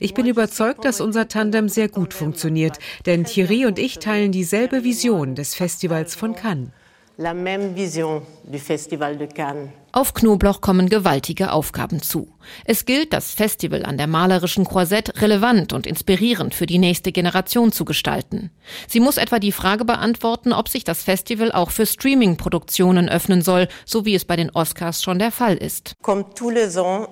Ich 0.00 0.12
bin 0.12 0.26
überzeugt, 0.26 0.84
dass 0.84 1.00
unser 1.00 1.28
Tandem 1.28 1.68
sehr 1.68 1.88
gut 1.88 2.12
funktioniert, 2.12 2.78
denn 3.06 3.24
Thierry 3.24 3.64
und 3.64 3.78
ich 3.78 4.00
teilen 4.00 4.32
dieselbe 4.32 4.82
Vision 4.82 5.36
des 5.36 5.54
Festivals 5.54 6.16
von 6.16 6.34
Cannes 6.34 6.72
la 7.18 7.34
même 7.34 7.74
vision 7.74 8.22
du 8.44 8.58
Festival 8.58 9.16
de 9.16 9.26
Cannes. 9.26 9.70
Auf 9.94 10.14
Knobloch 10.14 10.62
kommen 10.62 10.88
gewaltige 10.88 11.52
Aufgaben 11.52 12.00
zu. 12.00 12.32
Es 12.64 12.86
gilt, 12.86 13.12
das 13.12 13.32
Festival 13.32 13.84
an 13.84 13.98
der 13.98 14.06
malerischen 14.06 14.64
Croisette 14.64 15.20
relevant 15.20 15.74
und 15.74 15.86
inspirierend 15.86 16.54
für 16.54 16.64
die 16.64 16.78
nächste 16.78 17.12
Generation 17.12 17.72
zu 17.72 17.84
gestalten. 17.84 18.50
Sie 18.88 19.00
muss 19.00 19.18
etwa 19.18 19.38
die 19.38 19.52
Frage 19.52 19.84
beantworten, 19.84 20.54
ob 20.54 20.70
sich 20.70 20.84
das 20.84 21.02
Festival 21.02 21.52
auch 21.52 21.70
für 21.70 21.84
Streaming-Produktionen 21.84 23.10
öffnen 23.10 23.42
soll, 23.42 23.68
so 23.84 24.06
wie 24.06 24.14
es 24.14 24.24
bei 24.24 24.36
den 24.36 24.48
Oscars 24.48 25.02
schon 25.02 25.18
der 25.18 25.30
Fall 25.30 25.58
ist. 25.58 25.92
Comme 26.00 26.24
tous 26.34 26.50
les 26.50 26.78
ans, 26.78 27.08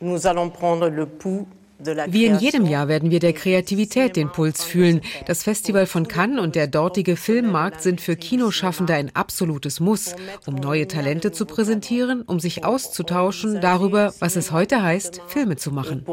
nous 0.00 0.26
allons 0.26 0.50
prendre 0.50 0.88
le 0.88 1.04
pouls 1.04 1.46
wie 1.78 2.24
in 2.24 2.38
jedem 2.38 2.66
Jahr 2.66 2.88
werden 2.88 3.10
wir 3.10 3.20
der 3.20 3.32
Kreativität 3.32 4.16
den 4.16 4.30
Puls 4.30 4.64
fühlen. 4.64 5.02
Das 5.26 5.42
Festival 5.42 5.86
von 5.86 6.08
Cannes 6.08 6.40
und 6.40 6.56
der 6.56 6.66
dortige 6.66 7.16
Filmmarkt 7.16 7.82
sind 7.82 8.00
für 8.00 8.16
Kinoschaffende 8.16 8.94
ein 8.94 9.14
absolutes 9.14 9.80
Muss, 9.80 10.16
um 10.46 10.54
neue 10.54 10.88
Talente 10.88 11.32
zu 11.32 11.44
präsentieren, 11.44 12.22
um 12.22 12.40
sich 12.40 12.64
auszutauschen 12.64 13.60
darüber, 13.60 14.14
was 14.20 14.36
es 14.36 14.52
heute 14.52 14.82
heißt, 14.82 15.20
Filme 15.26 15.56
zu 15.56 15.70
machen. 15.70 16.04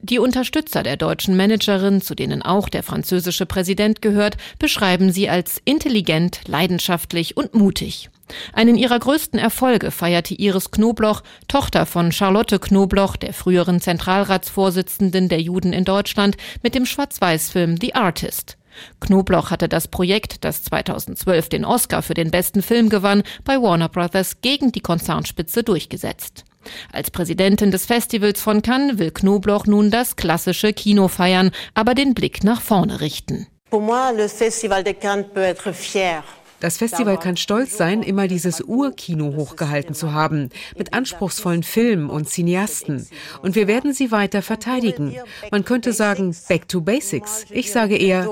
Die 0.00 0.18
Unterstützer 0.18 0.82
der 0.82 0.96
deutschen 0.96 1.36
Managerin, 1.36 2.00
zu 2.00 2.14
denen 2.14 2.42
auch 2.42 2.68
der 2.68 2.82
französische 2.82 3.46
Präsident 3.46 4.02
gehört, 4.02 4.36
beschreiben 4.58 5.12
sie 5.12 5.28
als 5.28 5.60
intelligent, 5.64 6.40
leidenschaftlich 6.46 7.36
und 7.36 7.54
mutig. 7.54 8.11
Einen 8.52 8.76
ihrer 8.76 8.98
größten 8.98 9.38
Erfolge 9.38 9.90
feierte 9.90 10.34
Iris 10.34 10.70
Knobloch, 10.70 11.22
Tochter 11.48 11.86
von 11.86 12.12
Charlotte 12.12 12.58
Knobloch, 12.58 13.16
der 13.16 13.32
früheren 13.32 13.80
Zentralratsvorsitzenden 13.80 15.28
der 15.28 15.40
Juden 15.40 15.72
in 15.72 15.84
Deutschland, 15.84 16.36
mit 16.62 16.74
dem 16.74 16.86
Schwarz-Weiß-Film 16.86 17.76
The 17.80 17.94
Artist. 17.94 18.56
Knobloch 19.00 19.50
hatte 19.50 19.68
das 19.68 19.88
Projekt, 19.88 20.44
das 20.44 20.62
2012 20.64 21.48
den 21.50 21.64
Oscar 21.64 22.02
für 22.02 22.14
den 22.14 22.30
besten 22.30 22.62
Film 22.62 22.88
gewann, 22.88 23.22
bei 23.44 23.60
Warner 23.60 23.88
Brothers 23.88 24.40
gegen 24.40 24.72
die 24.72 24.80
Konzernspitze 24.80 25.62
durchgesetzt. 25.62 26.44
Als 26.92 27.10
Präsidentin 27.10 27.70
des 27.70 27.86
Festivals 27.86 28.40
von 28.40 28.62
Cannes 28.62 28.98
will 28.98 29.10
Knobloch 29.10 29.66
nun 29.66 29.90
das 29.90 30.16
klassische 30.16 30.72
Kino 30.72 31.08
feiern, 31.08 31.50
aber 31.74 31.94
den 31.94 32.14
Blick 32.14 32.44
nach 32.44 32.60
vorne 32.60 33.00
richten. 33.00 33.46
Pour 33.70 33.80
moi, 33.80 34.12
le 34.12 34.28
Festival 34.28 34.84
de 34.84 34.94
Cannes 34.94 35.24
peut 35.32 35.42
être 35.42 35.72
fier 35.72 36.22
das 36.62 36.76
Festival 36.76 37.18
kann 37.18 37.36
stolz 37.36 37.76
sein, 37.76 38.04
immer 38.04 38.28
dieses 38.28 38.60
Urkino 38.60 39.34
hochgehalten 39.34 39.96
zu 39.96 40.12
haben, 40.12 40.48
mit 40.78 40.94
anspruchsvollen 40.94 41.64
Filmen 41.64 42.08
und 42.08 42.28
Cineasten. 42.28 43.04
Und 43.42 43.56
wir 43.56 43.66
werden 43.66 43.92
sie 43.92 44.12
weiter 44.12 44.42
verteidigen. 44.42 45.16
Man 45.50 45.64
könnte 45.64 45.92
sagen, 45.92 46.36
back 46.48 46.68
to 46.68 46.80
basics. 46.80 47.46
Ich 47.50 47.72
sage 47.72 47.96
eher, 47.96 48.28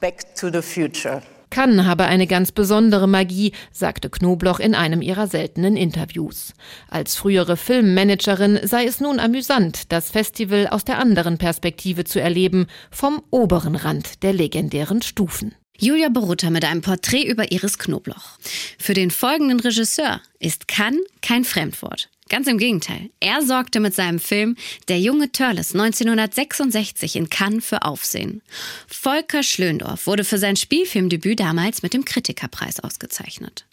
back 0.00 0.34
to 0.34 0.50
the 0.52 0.60
future. 0.60 1.22
Cannes 1.48 1.86
habe 1.86 2.04
eine 2.04 2.26
ganz 2.26 2.52
besondere 2.52 3.06
Magie, 3.06 3.52
sagte 3.72 4.10
Knobloch 4.10 4.60
in 4.60 4.74
einem 4.74 5.00
ihrer 5.00 5.26
seltenen 5.26 5.76
Interviews. 5.76 6.52
Als 6.90 7.16
frühere 7.16 7.56
Filmmanagerin 7.56 8.60
sei 8.64 8.84
es 8.84 9.00
nun 9.00 9.18
amüsant, 9.18 9.92
das 9.92 10.10
Festival 10.10 10.66
aus 10.66 10.84
der 10.84 10.98
anderen 10.98 11.38
Perspektive 11.38 12.04
zu 12.04 12.20
erleben, 12.20 12.66
vom 12.90 13.22
oberen 13.30 13.76
Rand 13.76 14.22
der 14.22 14.34
legendären 14.34 15.00
Stufen. 15.00 15.54
Julia 15.84 16.10
Borutta 16.10 16.48
mit 16.50 16.64
einem 16.64 16.80
Porträt 16.80 17.24
über 17.24 17.50
Iris 17.50 17.76
Knobloch. 17.76 18.38
Für 18.78 18.94
den 18.94 19.10
folgenden 19.10 19.58
Regisseur 19.58 20.20
ist 20.38 20.68
kann 20.68 20.96
kein 21.22 21.44
Fremdwort. 21.44 22.08
Ganz 22.28 22.46
im 22.46 22.56
Gegenteil. 22.56 23.10
Er 23.18 23.42
sorgte 23.42 23.80
mit 23.80 23.92
seinem 23.92 24.20
Film 24.20 24.54
Der 24.86 25.00
junge 25.00 25.32
Törles 25.32 25.74
1966 25.74 27.16
in 27.16 27.30
Cannes 27.30 27.64
für 27.64 27.82
Aufsehen. 27.82 28.42
Volker 28.86 29.42
Schlöndorff 29.42 30.06
wurde 30.06 30.22
für 30.22 30.38
sein 30.38 30.54
Spielfilmdebüt 30.54 31.40
damals 31.40 31.82
mit 31.82 31.94
dem 31.94 32.04
Kritikerpreis 32.04 32.78
ausgezeichnet. 32.78 33.64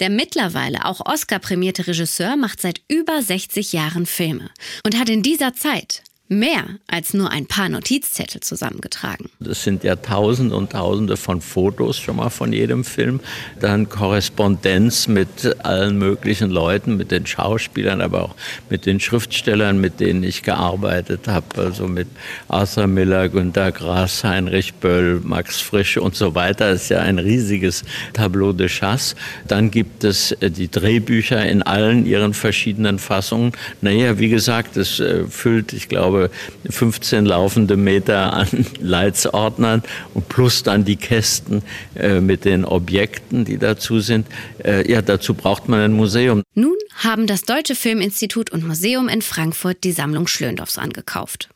Der 0.00 0.10
mittlerweile 0.10 0.84
auch 0.84 1.06
Oscar-prämierte 1.06 1.86
Regisseur 1.86 2.36
macht 2.36 2.60
seit 2.60 2.82
über 2.88 3.22
60 3.22 3.72
Jahren 3.72 4.04
Filme 4.04 4.50
und 4.84 4.98
hat 4.98 5.08
in 5.08 5.22
dieser 5.22 5.54
Zeit 5.54 6.02
mehr 6.28 6.64
als 6.86 7.14
nur 7.14 7.30
ein 7.30 7.46
paar 7.46 7.68
Notizzettel 7.68 8.40
zusammengetragen. 8.40 9.30
Das 9.40 9.62
sind 9.62 9.82
ja 9.82 9.96
tausende 9.96 10.54
und 10.54 10.72
tausende 10.72 11.16
von 11.16 11.40
Fotos 11.40 11.98
schon 11.98 12.16
mal 12.16 12.28
von 12.28 12.52
jedem 12.52 12.84
Film. 12.84 13.20
Dann 13.60 13.88
Korrespondenz 13.88 15.08
mit 15.08 15.56
allen 15.64 15.98
möglichen 15.98 16.50
Leuten, 16.50 16.96
mit 16.96 17.10
den 17.10 17.26
Schauspielern, 17.26 18.00
aber 18.00 18.24
auch 18.24 18.34
mit 18.68 18.84
den 18.84 19.00
Schriftstellern, 19.00 19.80
mit 19.80 20.00
denen 20.00 20.22
ich 20.22 20.42
gearbeitet 20.42 21.28
habe. 21.28 21.46
Also 21.62 21.88
mit 21.88 22.08
Arthur 22.48 22.86
Miller, 22.86 23.28
Günter 23.28 23.72
Grass, 23.72 24.22
Heinrich 24.22 24.74
Böll, 24.74 25.20
Max 25.24 25.60
Frisch 25.60 25.96
und 25.96 26.14
so 26.14 26.34
weiter. 26.34 26.72
Das 26.72 26.82
ist 26.82 26.88
ja 26.90 27.00
ein 27.00 27.18
riesiges 27.18 27.84
Tableau 28.12 28.52
de 28.52 28.68
Chasse. 28.68 29.16
Dann 29.46 29.70
gibt 29.70 30.04
es 30.04 30.32
äh, 30.32 30.50
die 30.50 30.70
Drehbücher 30.70 31.44
in 31.46 31.62
allen 31.62 32.04
ihren 32.04 32.34
verschiedenen 32.34 32.98
Fassungen. 32.98 33.52
Naja, 33.80 34.18
wie 34.18 34.28
gesagt, 34.28 34.76
es 34.76 35.00
äh, 35.00 35.24
füllt, 35.26 35.72
ich 35.72 35.88
glaube, 35.88 36.17
glaube, 36.18 36.30
15 36.68 37.26
laufende 37.26 37.76
Meter 37.76 38.32
an 38.32 38.48
Leitsordnern 38.80 39.82
und 40.14 40.28
plus 40.28 40.62
dann 40.62 40.84
die 40.84 40.96
Kästen 40.96 41.62
äh, 41.94 42.20
mit 42.20 42.44
den 42.44 42.64
Objekten, 42.64 43.44
die 43.44 43.58
dazu 43.58 44.00
sind. 44.00 44.26
Äh, 44.64 44.90
ja, 44.90 45.02
dazu 45.02 45.34
braucht 45.34 45.68
man 45.68 45.80
ein 45.80 45.92
Museum. 45.92 46.42
Nun 46.54 46.76
haben 46.96 47.26
das 47.26 47.42
Deutsche 47.42 47.74
Filminstitut 47.74 48.50
und 48.50 48.66
Museum 48.66 49.08
in 49.08 49.22
Frankfurt 49.22 49.84
die 49.84 49.92
Sammlung 49.92 50.26
Schlöndorffs 50.26 50.78
angekauft. 50.78 51.48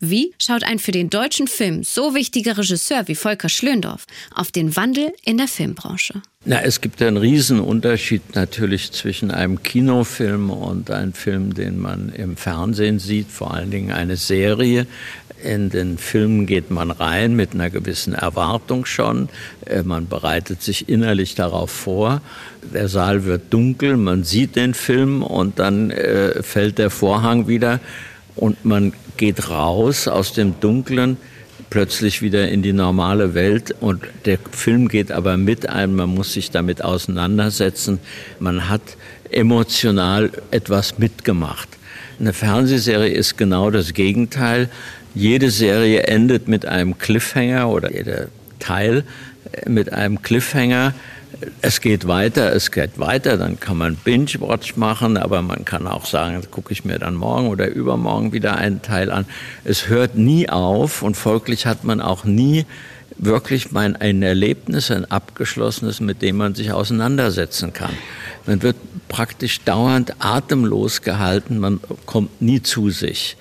Wie 0.00 0.32
schaut 0.38 0.64
ein 0.64 0.78
für 0.78 0.92
den 0.92 1.10
deutschen 1.10 1.46
Film 1.46 1.82
so 1.84 2.14
wichtiger 2.14 2.58
Regisseur 2.58 3.08
wie 3.08 3.14
Volker 3.14 3.48
Schlöndorff 3.48 4.06
auf 4.34 4.50
den 4.50 4.76
Wandel 4.76 5.12
in 5.24 5.38
der 5.38 5.48
Filmbranche? 5.48 6.22
Na, 6.44 6.62
es 6.62 6.80
gibt 6.80 7.02
einen 7.02 7.16
Riesenunterschied 7.16 8.36
natürlich 8.36 8.92
zwischen 8.92 9.32
einem 9.32 9.64
Kinofilm 9.64 10.50
und 10.50 10.90
einem 10.92 11.12
Film, 11.12 11.54
den 11.54 11.78
man 11.78 12.10
im 12.10 12.36
Fernsehen 12.36 13.00
sieht, 13.00 13.28
vor 13.28 13.52
allen 13.52 13.72
Dingen 13.72 13.90
eine 13.90 14.16
Serie. 14.16 14.86
In 15.42 15.70
den 15.70 15.98
Filmen 15.98 16.46
geht 16.46 16.70
man 16.70 16.90
rein 16.90 17.34
mit 17.34 17.52
einer 17.52 17.68
gewissen 17.68 18.14
Erwartung 18.14 18.86
schon. 18.86 19.28
Äh, 19.66 19.82
man 19.82 20.08
bereitet 20.08 20.62
sich 20.62 20.88
innerlich 20.88 21.34
darauf 21.34 21.70
vor. 21.70 22.22
Der 22.72 22.88
Saal 22.88 23.24
wird 23.24 23.52
dunkel, 23.52 23.96
man 23.96 24.24
sieht 24.24 24.56
den 24.56 24.72
Film 24.72 25.22
und 25.22 25.58
dann 25.58 25.90
äh, 25.90 26.42
fällt 26.42 26.78
der 26.78 26.90
Vorhang 26.90 27.48
wieder 27.48 27.80
und 28.36 28.64
man 28.64 28.92
geht 29.16 29.50
raus 29.50 30.08
aus 30.08 30.32
dem 30.32 30.58
Dunklen 30.60 31.16
plötzlich 31.70 32.22
wieder 32.22 32.48
in 32.48 32.62
die 32.62 32.72
normale 32.72 33.34
Welt 33.34 33.74
und 33.80 34.02
der 34.24 34.38
Film 34.52 34.88
geht 34.88 35.10
aber 35.10 35.36
mit 35.36 35.68
einem, 35.68 35.96
man 35.96 36.10
muss 36.10 36.32
sich 36.32 36.50
damit 36.50 36.82
auseinandersetzen, 36.82 37.98
man 38.38 38.68
hat 38.68 38.82
emotional 39.30 40.30
etwas 40.50 40.98
mitgemacht. 40.98 41.68
Eine 42.18 42.32
Fernsehserie 42.32 43.12
ist 43.12 43.36
genau 43.36 43.70
das 43.70 43.92
Gegenteil. 43.92 44.68
Jede 45.14 45.50
Serie 45.50 46.04
endet 46.04 46.48
mit 46.48 46.64
einem 46.66 46.98
Cliffhanger 46.98 47.68
oder 47.68 47.92
jeder 47.92 48.28
Teil 48.58 49.04
mit 49.66 49.92
einem 49.92 50.22
Cliffhanger. 50.22 50.94
Es 51.60 51.80
geht 51.80 52.06
weiter, 52.06 52.52
es 52.54 52.70
geht 52.70 52.98
weiter, 52.98 53.36
dann 53.36 53.60
kann 53.60 53.76
man 53.76 53.96
Binge-Watch 53.96 54.76
machen, 54.76 55.16
aber 55.16 55.42
man 55.42 55.64
kann 55.64 55.86
auch 55.86 56.06
sagen, 56.06 56.40
gucke 56.50 56.72
ich 56.72 56.84
mir 56.84 56.98
dann 56.98 57.14
morgen 57.14 57.48
oder 57.48 57.68
übermorgen 57.68 58.32
wieder 58.32 58.56
einen 58.56 58.80
Teil 58.80 59.10
an. 59.10 59.26
Es 59.64 59.88
hört 59.88 60.16
nie 60.16 60.48
auf 60.48 61.02
und 61.02 61.16
folglich 61.16 61.66
hat 61.66 61.84
man 61.84 62.00
auch 62.00 62.24
nie 62.24 62.64
wirklich 63.18 63.72
mein, 63.72 63.96
ein 63.96 64.22
Erlebnis, 64.22 64.90
ein 64.90 65.10
abgeschlossenes, 65.10 66.00
mit 66.00 66.22
dem 66.22 66.36
man 66.36 66.54
sich 66.54 66.72
auseinandersetzen 66.72 67.72
kann. 67.72 67.92
Man 68.46 68.62
wird 68.62 68.76
praktisch 69.08 69.60
dauernd 69.62 70.14
atemlos 70.18 71.02
gehalten, 71.02 71.58
man 71.58 71.80
kommt 72.06 72.40
nie 72.40 72.62
zu 72.62 72.90
sich. 72.90 73.36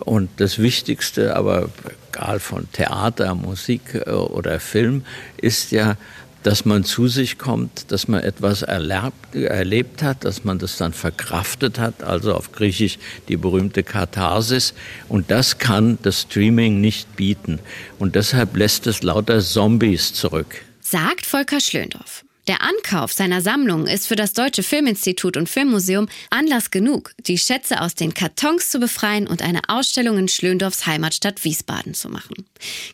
Und 0.00 0.30
das 0.38 0.58
Wichtigste, 0.58 1.36
aber 1.36 1.68
egal 2.10 2.40
von 2.40 2.70
Theater, 2.72 3.34
Musik 3.34 3.94
äh, 3.94 4.10
oder 4.10 4.60
Film, 4.60 5.04
ist 5.36 5.72
ja, 5.72 5.96
dass 6.42 6.64
man 6.64 6.84
zu 6.84 7.08
sich 7.08 7.38
kommt, 7.38 7.90
dass 7.92 8.08
man 8.08 8.22
etwas 8.22 8.62
erlebt, 8.62 9.34
erlebt 9.34 10.02
hat, 10.02 10.24
dass 10.24 10.44
man 10.44 10.58
das 10.58 10.76
dann 10.76 10.92
verkraftet 10.92 11.78
hat, 11.78 12.02
also 12.02 12.34
auf 12.34 12.52
Griechisch 12.52 12.98
die 13.28 13.36
berühmte 13.36 13.82
Katharsis. 13.82 14.74
Und 15.08 15.30
das 15.30 15.58
kann 15.58 15.98
das 16.02 16.22
Streaming 16.22 16.80
nicht 16.80 17.16
bieten. 17.16 17.58
Und 17.98 18.14
deshalb 18.14 18.56
lässt 18.56 18.86
es 18.86 19.02
lauter 19.02 19.40
Zombies 19.40 20.14
zurück. 20.14 20.62
Sagt 20.80 21.26
Volker 21.26 21.60
Schlöndorff. 21.60 22.19
Der 22.50 22.62
Ankauf 22.62 23.12
seiner 23.12 23.42
Sammlung 23.42 23.86
ist 23.86 24.08
für 24.08 24.16
das 24.16 24.32
Deutsche 24.32 24.64
Filminstitut 24.64 25.36
und 25.36 25.48
Filmmuseum 25.48 26.08
Anlass 26.30 26.72
genug, 26.72 27.12
die 27.20 27.38
Schätze 27.38 27.80
aus 27.80 27.94
den 27.94 28.12
Kartons 28.12 28.70
zu 28.70 28.80
befreien 28.80 29.28
und 29.28 29.40
eine 29.40 29.60
Ausstellung 29.68 30.18
in 30.18 30.26
Schlöndorffs 30.26 30.84
Heimatstadt 30.84 31.44
Wiesbaden 31.44 31.94
zu 31.94 32.08
machen. 32.08 32.44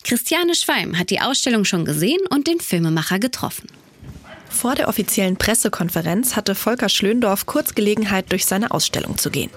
Christiane 0.04 0.54
Schweim 0.54 0.98
hat 0.98 1.08
die 1.08 1.22
Ausstellung 1.22 1.64
schon 1.64 1.86
gesehen 1.86 2.20
und 2.28 2.48
den 2.48 2.60
Filmemacher 2.60 3.18
getroffen. 3.18 3.70
Vor 4.50 4.74
der 4.74 4.88
offiziellen 4.88 5.38
Pressekonferenz 5.38 6.36
hatte 6.36 6.54
Volker 6.54 6.90
Schlöndorff 6.90 7.46
kurz 7.46 7.74
Gelegenheit, 7.74 8.32
durch 8.32 8.44
seine 8.44 8.72
Ausstellung 8.72 9.16
zu 9.16 9.30
gehen 9.30 9.50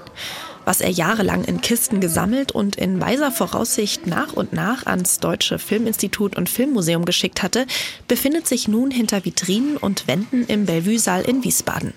was 0.69 0.81
er 0.81 0.91
jahrelang 0.91 1.45
in 1.45 1.61
Kisten 1.61 1.99
gesammelt 1.99 2.51
und 2.51 2.75
in 2.75 3.01
weiser 3.01 3.31
Voraussicht 3.31 4.05
nach 4.05 4.33
und 4.33 4.53
nach 4.53 4.85
ans 4.85 5.17
Deutsche 5.17 5.57
Filminstitut 5.57 6.37
und 6.37 6.47
Filmmuseum 6.47 7.05
geschickt 7.05 7.41
hatte, 7.41 7.65
befindet 8.07 8.45
sich 8.45 8.67
nun 8.67 8.91
hinter 8.91 9.25
Vitrinen 9.25 9.77
und 9.77 10.07
Wänden 10.07 10.45
im 10.45 10.67
Bellevue-Saal 10.67 11.23
in 11.23 11.43
Wiesbaden. 11.43 11.95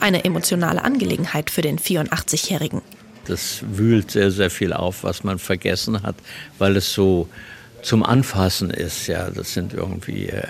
Eine 0.00 0.24
emotionale 0.24 0.84
Angelegenheit 0.84 1.50
für 1.50 1.60
den 1.60 1.78
84-Jährigen. 1.78 2.80
Das 3.26 3.62
wühlt 3.72 4.10
sehr, 4.10 4.30
sehr 4.30 4.48
viel 4.48 4.72
auf, 4.72 5.04
was 5.04 5.22
man 5.22 5.38
vergessen 5.38 6.02
hat, 6.02 6.16
weil 6.56 6.78
es 6.78 6.94
so 6.94 7.28
zum 7.82 8.02
Anfassen 8.02 8.70
ist. 8.70 9.06
Ja, 9.06 9.30
das 9.30 9.52
sind 9.54 9.74
irgendwie 9.74 10.28
äh, 10.28 10.42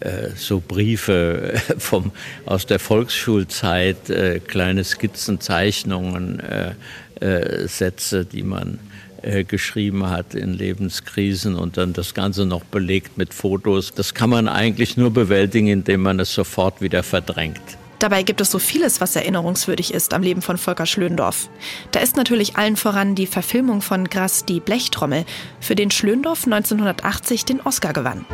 äh 0.00 0.30
so 0.36 0.62
Briefe 0.66 1.54
vom, 1.78 2.12
aus 2.46 2.66
der 2.66 2.78
Volksschulzeit, 2.78 4.10
äh, 4.10 4.40
kleine 4.40 4.84
Skizzen, 4.84 5.40
Zeichnungen, 5.40 6.40
äh, 6.40 6.74
äh, 7.20 7.68
Sätze, 7.68 8.24
die 8.24 8.42
man 8.42 8.78
äh, 9.22 9.44
geschrieben 9.44 10.10
hat 10.10 10.34
in 10.34 10.52
Lebenskrisen 10.52 11.54
und 11.54 11.76
dann 11.76 11.92
das 11.92 12.14
Ganze 12.14 12.44
noch 12.44 12.64
belegt 12.64 13.16
mit 13.16 13.32
Fotos. 13.32 13.94
Das 13.94 14.14
kann 14.14 14.30
man 14.30 14.48
eigentlich 14.48 14.96
nur 14.96 15.12
bewältigen, 15.12 15.68
indem 15.68 16.02
man 16.02 16.20
es 16.20 16.34
sofort 16.34 16.80
wieder 16.80 17.02
verdrängt. 17.02 17.62
Dabei 18.04 18.22
gibt 18.22 18.42
es 18.42 18.50
so 18.50 18.58
vieles, 18.58 19.00
was 19.00 19.16
erinnerungswürdig 19.16 19.94
ist 19.94 20.12
am 20.12 20.20
Leben 20.20 20.42
von 20.42 20.58
Volker 20.58 20.84
Schlöndorff. 20.84 21.48
Da 21.90 22.00
ist 22.00 22.16
natürlich 22.16 22.54
allen 22.54 22.76
voran 22.76 23.14
die 23.14 23.26
Verfilmung 23.26 23.80
von 23.80 24.10
Grass 24.10 24.44
die 24.44 24.60
Blechtrommel, 24.60 25.24
für 25.58 25.74
den 25.74 25.90
Schlöndorff 25.90 26.44
1980 26.44 27.46
den 27.46 27.62
Oscar 27.62 27.94
gewann. 27.94 28.26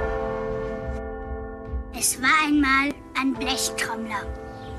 Es 1.97 2.21
war 2.21 2.49
einmal 2.49 2.93
ein 3.17 3.33
Blechtrommler, 3.35 4.27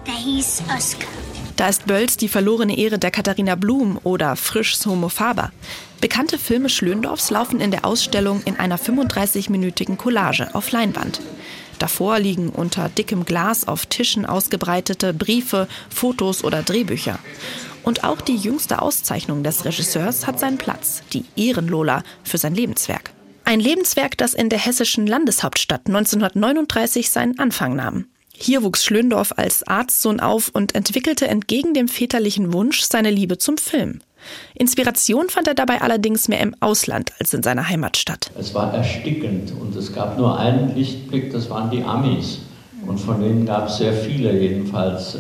der 0.06 0.14
hieß 0.14 0.64
Oscar. 0.78 1.08
Da 1.56 1.70
ist 1.70 1.88
Bölz 1.88 2.18
die 2.18 2.28
verlorene 2.28 2.78
Ehre 2.78 3.00
der 3.00 3.12
Katharina 3.12 3.56
Blum 3.56 3.98
oder 4.04 4.36
Frischs 4.36 4.86
Homo 4.86 5.08
Faber. 5.08 5.54
Bekannte 6.02 6.38
Filme 6.38 6.68
Schlöndorffs 6.68 7.30
laufen 7.30 7.62
in 7.62 7.72
der 7.72 7.86
Ausstellung 7.86 8.42
in 8.44 8.58
einer 8.58 8.78
35-minütigen 8.78 9.96
Collage 9.96 10.54
auf 10.54 10.70
Leinwand. 10.72 11.22
Davor 11.80 12.20
liegen 12.20 12.50
unter 12.50 12.90
dickem 12.90 13.26
Glas 13.26 13.68
auf 13.68 13.86
Tischen 13.86 14.26
ausgebreitete 14.26 15.14
Briefe, 15.14 15.68
Fotos 15.90 16.44
oder 16.44 16.64
Drehbücher. 16.64 17.20
Und 17.84 18.04
auch 18.04 18.22
die 18.22 18.36
jüngste 18.36 18.82
Auszeichnung 18.82 19.44
des 19.44 19.66
Regisseurs 19.66 20.28
hat 20.28 20.40
seinen 20.40 20.58
Platz, 20.58 21.02
die 21.14 21.26
Ehrenlola 21.36 22.04
für 22.24 22.38
sein 22.38 22.54
Lebenswerk. 22.54 23.12
Ein 23.44 23.60
Lebenswerk, 23.60 24.18
das 24.18 24.34
in 24.34 24.50
der 24.50 24.60
hessischen 24.60 25.08
Landeshauptstadt 25.08 25.88
1939 25.88 27.10
seinen 27.10 27.40
Anfang 27.40 27.76
nahm. 27.76 28.06
Hier 28.34 28.64
wuchs 28.64 28.86
Schlöndorff 28.86 29.34
als 29.36 29.68
Arztsohn 29.68 30.20
auf 30.20 30.50
und 30.50 30.74
entwickelte 30.74 31.28
entgegen 31.28 31.74
dem 31.74 31.88
väterlichen 31.88 32.54
Wunsch 32.54 32.82
seine 32.82 33.12
Liebe 33.12 33.38
zum 33.38 33.58
Film. 33.58 34.02
Inspiration 34.56 35.30
fand 35.30 35.48
er 35.48 35.54
dabei 35.54 35.82
allerdings 35.82 36.28
mehr 36.28 36.40
im 36.42 36.56
Ausland 36.60 37.12
als 37.20 37.34
in 37.34 37.44
seiner 37.44 37.68
Heimatstadt. 37.68 38.32
Es 38.38 38.54
war 38.54 38.74
erstickend 38.74 39.54
und 39.60 39.76
es 39.76 39.94
gab 39.94 40.18
nur 40.18 40.40
einen 40.40 40.76
Lichtblick, 40.76 41.32
das 41.32 41.50
waren 41.50 41.70
die 41.70 41.84
Amis. 41.84 42.40
Und 42.86 43.00
von 43.00 43.22
denen 43.22 43.46
gab 43.46 43.68
es 43.68 43.78
sehr 43.78 43.94
viele, 43.94 44.38
jedenfalls 44.40 45.16
äh, 45.16 45.20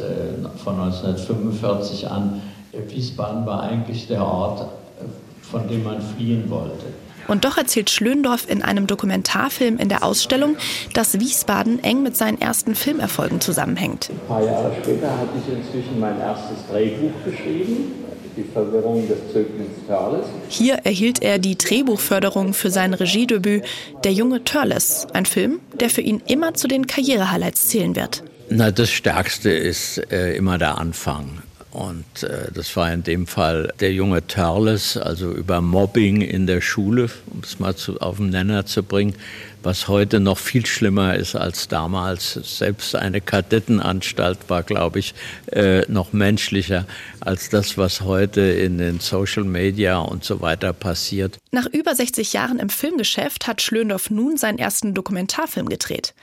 von 0.64 0.80
1945 0.80 2.10
an. 2.10 2.42
Wiesbaden 2.88 3.46
war 3.46 3.64
eigentlich 3.64 4.08
der 4.08 4.26
Ort, 4.26 4.62
äh, 4.62 5.04
von 5.42 5.68
dem 5.68 5.84
man 5.84 6.02
fliehen 6.02 6.50
wollte. 6.50 6.86
Und 7.28 7.46
doch 7.46 7.58
erzählt 7.58 7.90
Schlöndorff 7.90 8.50
in 8.50 8.62
einem 8.62 8.88
Dokumentarfilm 8.88 9.78
in 9.78 9.90
der 9.90 10.04
Ausstellung, 10.04 10.58
dass 10.94 11.20
Wiesbaden 11.20 11.84
eng 11.84 12.04
mit 12.04 12.18
seinen 12.18 12.42
ersten 12.42 12.76
Filmerfolgen 12.76 13.40
zusammenhängt. 13.40 14.10
Ein 14.10 14.28
paar 14.28 14.44
Jahre 14.44 14.72
später 14.82 15.12
hatte 15.12 15.30
ich 15.38 15.54
inzwischen 15.54 16.00
mein 16.00 16.20
erstes 16.20 16.58
Drehbuch 16.70 17.12
geschrieben. 17.24 17.94
Die 18.38 18.44
Verwirrung 18.44 19.08
des 19.08 19.18
Zöglings 19.34 19.86
Törles. 19.88 20.26
Hier 20.48 20.76
erhielt 20.84 21.22
er 21.22 21.38
die 21.38 21.58
Drehbuchförderung 21.58 22.54
für 22.54 22.70
sein 22.70 22.94
Regiedebüt 22.94 23.64
Der 24.04 24.14
junge 24.14 24.44
Törles, 24.44 25.08
ein 25.14 25.26
Film, 25.26 25.60
der 25.74 25.90
für 25.90 26.02
ihn 26.02 26.22
immer 26.28 26.54
zu 26.54 26.68
den 26.68 26.88
Karrierehighlights 26.88 27.68
zählen 27.68 27.96
wird. 27.96 28.24
Na, 28.50 28.72
das 28.72 28.90
Stärkste 28.90 29.50
ist 29.50 29.98
äh, 30.12 30.36
immer 30.36 30.58
der 30.58 30.78
Anfang. 30.78 31.42
Und 31.72 32.24
äh, 32.24 32.52
das 32.54 32.76
war 32.76 32.92
in 32.94 33.04
dem 33.04 33.28
Fall 33.28 33.74
der 33.80 33.94
junge 33.94 34.28
Törles, 34.28 34.98
also 34.98 35.32
über 35.32 35.62
Mobbing 35.62 36.22
in 36.22 36.46
der 36.46 36.60
Schule, 36.60 37.10
um 37.28 37.42
es 37.44 37.60
mal 37.60 37.76
zu, 37.76 38.00
auf 38.02 38.18
den 38.18 38.30
Nenner 38.30 38.66
zu 38.66 38.84
bringen, 38.84 39.16
was 39.64 39.88
heute 39.88 40.20
noch 40.20 40.38
viel 40.38 40.66
schlimmer 40.66 41.16
ist 41.16 41.36
als 41.36 41.68
damals. 41.68 42.34
Selbst 42.34 42.96
eine 42.96 43.22
Kadettenanstalt 43.22 44.50
war, 44.50 44.64
glaube 44.64 45.00
ich, 45.00 45.14
äh, 45.52 45.82
noch 45.92 46.14
menschlicher 46.14 46.86
als 47.20 47.50
das, 47.50 47.78
was 47.78 48.02
heute 48.02 48.42
in 48.42 48.78
den 48.78 49.00
Social 49.00 49.44
Media 49.44 50.00
und 50.00 50.24
so 50.24 50.42
weiter 50.42 50.74
passiert. 50.74 51.38
Nach 51.52 51.68
über 51.68 51.96
60 51.96 52.34
Jahren 52.34 52.60
im 52.60 52.70
Filmgeschäft 52.70 53.48
hat 53.48 53.62
Schlöndorff 53.62 54.10
nun 54.10 54.38
seinen 54.38 54.58
ersten 54.58 54.94
Dokumentarfilm 54.94 55.70
gedreht. 55.70 56.14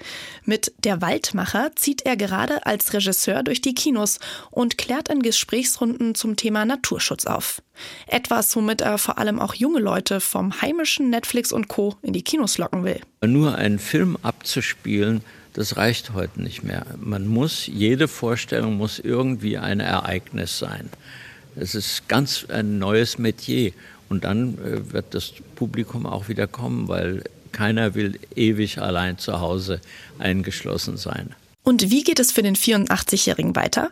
Mit 0.44 0.72
Der 0.85 1.01
Waldmacher 1.03 1.70
zieht 1.77 2.07
er 2.07 2.16
gerade 2.16 2.66
als 2.66 2.92
Regisseur 2.92 3.42
durch 3.42 3.61
die 3.61 3.74
Kinos 3.74 4.18
und 4.51 4.79
klärt 4.79 5.09
in 5.09 5.22
Gesprächsrunden 5.22 6.14
zum 6.14 6.37
Thema 6.37 6.64
Naturschutz 6.64 7.27
auf. 7.27 7.62
Etwas, 8.07 8.55
womit 8.57 8.81
er 8.81 8.99
vor 8.99 9.19
allem 9.19 9.41
auch 9.41 9.55
junge 9.55 9.81
Leute 9.81 10.21
vom 10.21 10.61
heimischen 10.61 11.11
Netflix 11.11 11.53
und 11.53 11.69
Co. 11.69 11.97
in 12.03 12.12
die 12.12 12.23
Kinos 12.23 12.59
locken 12.59 12.85
will. 12.85 13.01
Nur 13.25 13.57
einen 13.57 13.79
Film 13.79 14.17
abzuspielen, 14.23 15.23
das 15.55 15.77
reicht 15.77 16.12
heute 16.12 16.43
nicht 16.43 16.62
mehr. 16.62 16.87
Man 16.97 17.27
muss, 17.27 17.67
jede 17.67 18.09
Vorstellung 18.09 18.77
muss 18.77 18.99
irgendwie 18.99 19.59
ein 19.59 19.81
Ereignis 19.81 20.59
sein. 20.59 20.88
Es 21.57 21.75
ist 21.75 22.09
ganz 22.09 22.47
ein 22.49 22.79
neues 22.79 23.19
Metier. 23.19 23.73
Und 24.09 24.25
dann 24.25 24.59
äh, 24.59 24.93
wird 24.93 25.14
das 25.14 25.33
Publikum 25.55 26.07
auch 26.07 26.29
wieder 26.29 26.47
kommen, 26.47 26.88
weil 26.88 27.25
keiner 27.53 27.95
will 27.95 28.19
ewig 28.35 28.79
allein 28.79 29.19
zu 29.19 29.41
Hause 29.41 29.81
eingeschlossen 30.19 30.97
sein. 30.97 31.35
Und 31.68 31.90
wie 31.90 32.02
geht 32.02 32.18
es 32.18 32.33
für 32.33 32.40
den 32.40 32.57
84-Jährigen 32.57 33.54
weiter? 33.54 33.90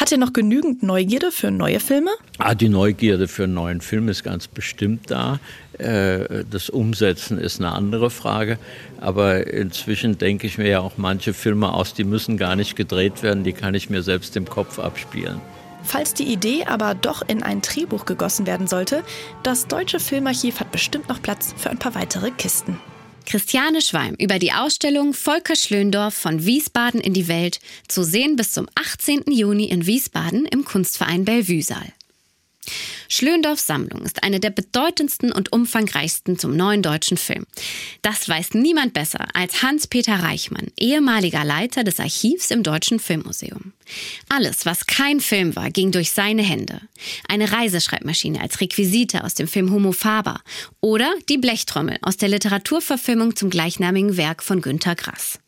Hat 0.00 0.10
er 0.10 0.16
noch 0.16 0.32
genügend 0.32 0.82
Neugierde 0.82 1.30
für 1.30 1.50
neue 1.50 1.78
Filme? 1.78 2.10
Ah, 2.38 2.54
die 2.54 2.70
Neugierde 2.70 3.28
für 3.28 3.44
einen 3.44 3.52
neuen 3.52 3.82
Film 3.82 4.08
ist 4.08 4.24
ganz 4.24 4.48
bestimmt 4.48 5.10
da. 5.10 5.38
Äh, 5.76 6.46
das 6.50 6.70
Umsetzen 6.70 7.36
ist 7.36 7.60
eine 7.60 7.72
andere 7.72 8.08
Frage. 8.08 8.58
Aber 8.98 9.46
inzwischen 9.46 10.16
denke 10.16 10.46
ich 10.46 10.56
mir 10.56 10.68
ja 10.68 10.80
auch 10.80 10.92
manche 10.96 11.34
Filme 11.34 11.70
aus, 11.74 11.92
die 11.92 12.04
müssen 12.04 12.38
gar 12.38 12.56
nicht 12.56 12.76
gedreht 12.76 13.22
werden, 13.22 13.44
die 13.44 13.52
kann 13.52 13.74
ich 13.74 13.90
mir 13.90 14.02
selbst 14.02 14.34
im 14.34 14.48
Kopf 14.48 14.78
abspielen. 14.78 15.38
Falls 15.82 16.14
die 16.14 16.32
Idee 16.32 16.64
aber 16.64 16.94
doch 16.94 17.20
in 17.28 17.42
ein 17.42 17.60
Drehbuch 17.60 18.06
gegossen 18.06 18.46
werden 18.46 18.68
sollte, 18.68 19.04
das 19.42 19.66
Deutsche 19.66 20.00
Filmarchiv 20.00 20.60
hat 20.60 20.72
bestimmt 20.72 21.10
noch 21.10 21.20
Platz 21.20 21.54
für 21.58 21.68
ein 21.68 21.78
paar 21.78 21.94
weitere 21.94 22.30
Kisten. 22.30 22.80
Christiane 23.28 23.82
Schweim 23.82 24.14
über 24.14 24.38
die 24.38 24.54
Ausstellung 24.54 25.12
Volker 25.12 25.54
Schlöndorff 25.54 26.14
von 26.14 26.46
Wiesbaden 26.46 26.98
in 26.98 27.12
die 27.12 27.28
Welt 27.28 27.60
zu 27.86 28.02
sehen 28.02 28.36
bis 28.36 28.52
zum 28.52 28.70
18. 28.74 29.24
Juni 29.30 29.66
in 29.66 29.84
Wiesbaden 29.84 30.46
im 30.46 30.64
Kunstverein 30.64 31.26
Bellevue-Saal. 31.26 31.92
Schlöndorffs 33.08 33.66
Sammlung 33.66 34.02
ist 34.02 34.22
eine 34.22 34.40
der 34.40 34.50
bedeutendsten 34.50 35.32
und 35.32 35.52
umfangreichsten 35.52 36.38
zum 36.38 36.56
neuen 36.56 36.82
deutschen 36.82 37.16
Film. 37.16 37.46
Das 38.02 38.28
weiß 38.28 38.54
niemand 38.54 38.92
besser 38.92 39.26
als 39.34 39.62
Hans-Peter 39.62 40.14
Reichmann, 40.22 40.68
ehemaliger 40.78 41.44
Leiter 41.44 41.84
des 41.84 42.00
Archivs 42.00 42.50
im 42.50 42.62
Deutschen 42.62 42.98
Filmmuseum. 42.98 43.72
Alles, 44.28 44.66
was 44.66 44.86
kein 44.86 45.20
Film 45.20 45.56
war, 45.56 45.70
ging 45.70 45.92
durch 45.92 46.10
seine 46.10 46.42
Hände. 46.42 46.80
Eine 47.28 47.52
Reiseschreibmaschine 47.52 48.40
als 48.40 48.60
Requisite 48.60 49.24
aus 49.24 49.34
dem 49.34 49.48
Film 49.48 49.72
Homo 49.72 49.92
Faber 49.92 50.40
oder 50.80 51.12
die 51.28 51.38
Blechtrommel 51.38 51.98
aus 52.02 52.16
der 52.16 52.28
Literaturverfilmung 52.28 53.36
zum 53.36 53.50
gleichnamigen 53.50 54.16
Werk 54.16 54.42
von 54.42 54.60
Günter 54.60 54.94
Grass. 54.94 55.38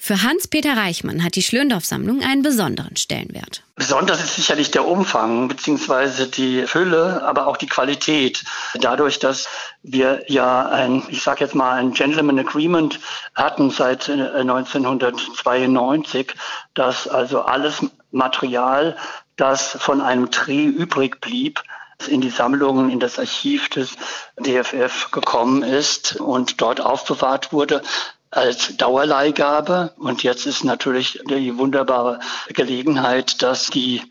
Für 0.00 0.22
Hans-Peter 0.22 0.76
Reichmann 0.76 1.24
hat 1.24 1.36
die 1.36 1.42
Schlöndorff-Sammlung 1.42 2.22
einen 2.22 2.42
besonderen 2.42 2.96
Stellenwert. 2.96 3.62
Besonders 3.76 4.22
ist 4.22 4.34
sicherlich 4.34 4.70
der 4.70 4.86
Umfang 4.86 5.48
bzw. 5.48 6.26
die 6.26 6.66
Fülle, 6.66 7.22
aber 7.22 7.46
auch 7.46 7.56
die 7.56 7.66
Qualität. 7.66 8.44
Dadurch, 8.80 9.18
dass 9.18 9.48
wir 9.82 10.22
ja 10.26 10.68
ein, 10.68 11.04
ich 11.08 11.22
sage 11.22 11.44
jetzt 11.44 11.54
mal, 11.54 11.74
ein 11.74 11.92
Gentleman 11.92 12.38
Agreement 12.38 12.98
hatten 13.34 13.70
seit 13.70 14.08
1992, 14.08 16.30
äh, 16.30 16.34
dass 16.74 17.06
also 17.06 17.42
alles 17.42 17.84
Material, 18.10 18.96
das 19.36 19.76
von 19.80 20.00
einem 20.00 20.30
Dreh 20.30 20.64
übrig 20.64 21.20
blieb, 21.20 21.62
in 22.06 22.20
die 22.20 22.30
Sammlungen, 22.30 22.90
in 22.90 23.00
das 23.00 23.18
Archiv 23.18 23.68
des 23.70 23.96
DFF 24.38 25.10
gekommen 25.10 25.64
ist 25.64 26.16
und 26.16 26.60
dort 26.60 26.80
aufbewahrt 26.80 27.52
wurde, 27.52 27.82
als 28.30 28.76
Dauerleihgabe. 28.76 29.92
Und 29.96 30.22
jetzt 30.22 30.46
ist 30.46 30.64
natürlich 30.64 31.20
die 31.28 31.56
wunderbare 31.56 32.20
Gelegenheit, 32.48 33.42
dass 33.42 33.68
die 33.68 34.02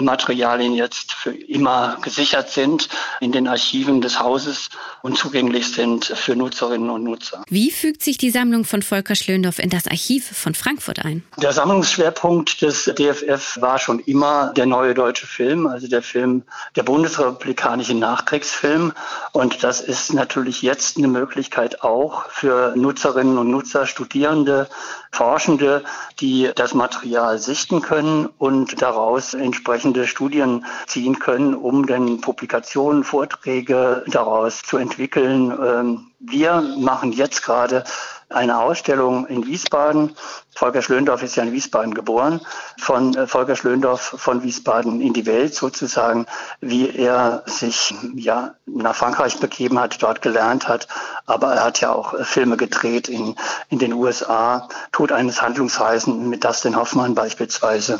Materialien 0.00 0.74
jetzt 0.74 1.12
für 1.12 1.30
immer 1.30 1.98
gesichert 2.02 2.50
sind 2.50 2.88
in 3.20 3.30
den 3.30 3.46
Archiven 3.46 4.00
des 4.00 4.18
Hauses 4.18 4.68
und 5.02 5.16
zugänglich 5.16 5.72
sind 5.72 6.04
für 6.04 6.34
Nutzerinnen 6.34 6.90
und 6.90 7.04
Nutzer. 7.04 7.44
Wie 7.48 7.70
fügt 7.70 8.02
sich 8.02 8.18
die 8.18 8.30
Sammlung 8.30 8.64
von 8.64 8.82
Volker 8.82 9.14
Schlöndorff 9.14 9.60
in 9.60 9.70
das 9.70 9.86
Archiv 9.86 10.36
von 10.36 10.54
Frankfurt 10.54 11.04
ein? 11.04 11.22
Der 11.36 11.52
Sammlungsschwerpunkt 11.52 12.62
des 12.62 12.86
DFF 12.86 13.60
war 13.60 13.78
schon 13.78 14.00
immer 14.00 14.52
der 14.54 14.66
neue 14.66 14.94
deutsche 14.94 15.28
Film, 15.28 15.68
also 15.68 15.86
der 15.86 16.02
Film, 16.02 16.42
der 16.74 16.82
bundesrepublikanische 16.82 17.94
Nachkriegsfilm. 17.94 18.92
Und 19.30 19.62
das 19.62 19.80
ist 19.80 20.12
natürlich 20.12 20.62
jetzt 20.62 20.96
eine 20.98 21.08
Möglichkeit 21.08 21.82
auch 21.82 22.28
für 22.30 22.74
Nutzerinnen 22.74 23.38
und 23.38 23.50
Nutzer, 23.50 23.86
Studierende, 23.86 24.68
Forschende, 25.12 25.84
die 26.20 26.50
das 26.54 26.74
Material 26.74 27.38
sichten 27.38 27.80
können 27.80 28.26
und 28.38 28.82
daraus 28.82 29.32
entsprechende 29.76 30.06
Studien 30.06 30.64
ziehen 30.86 31.18
können, 31.18 31.54
um 31.54 31.86
dann 31.86 32.22
Publikationen, 32.22 33.04
Vorträge 33.04 34.04
daraus 34.06 34.62
zu 34.62 34.78
entwickeln. 34.78 35.50
Ähm, 35.50 36.10
wir 36.18 36.62
machen 36.78 37.12
jetzt 37.12 37.42
gerade 37.42 37.84
eine 38.30 38.58
Ausstellung 38.58 39.26
in 39.26 39.46
Wiesbaden. 39.46 40.16
Volker 40.54 40.80
Schlöndorff 40.80 41.22
ist 41.22 41.36
ja 41.36 41.42
in 41.42 41.52
Wiesbaden 41.52 41.92
geboren. 41.92 42.40
Von 42.78 43.14
äh, 43.14 43.26
Volker 43.26 43.54
Schlöndorff 43.54 44.14
von 44.16 44.42
Wiesbaden 44.42 45.02
in 45.02 45.12
die 45.12 45.26
Welt 45.26 45.54
sozusagen, 45.54 46.24
wie 46.62 46.88
er 46.88 47.42
sich 47.44 47.94
ja 48.14 48.54
nach 48.64 48.96
Frankreich 48.96 49.38
begeben 49.40 49.78
hat, 49.78 50.02
dort 50.02 50.22
gelernt 50.22 50.68
hat. 50.68 50.88
Aber 51.26 51.52
er 51.52 51.64
hat 51.64 51.82
ja 51.82 51.92
auch 51.92 52.14
äh, 52.14 52.24
Filme 52.24 52.56
gedreht 52.56 53.08
in, 53.08 53.36
in 53.68 53.78
den 53.78 53.92
USA. 53.92 54.68
Tod 54.90 55.12
eines 55.12 55.42
Handlungsreisenden 55.42 56.30
mit 56.30 56.44
Dustin 56.44 56.76
Hoffmann 56.76 57.14
beispielsweise. 57.14 57.98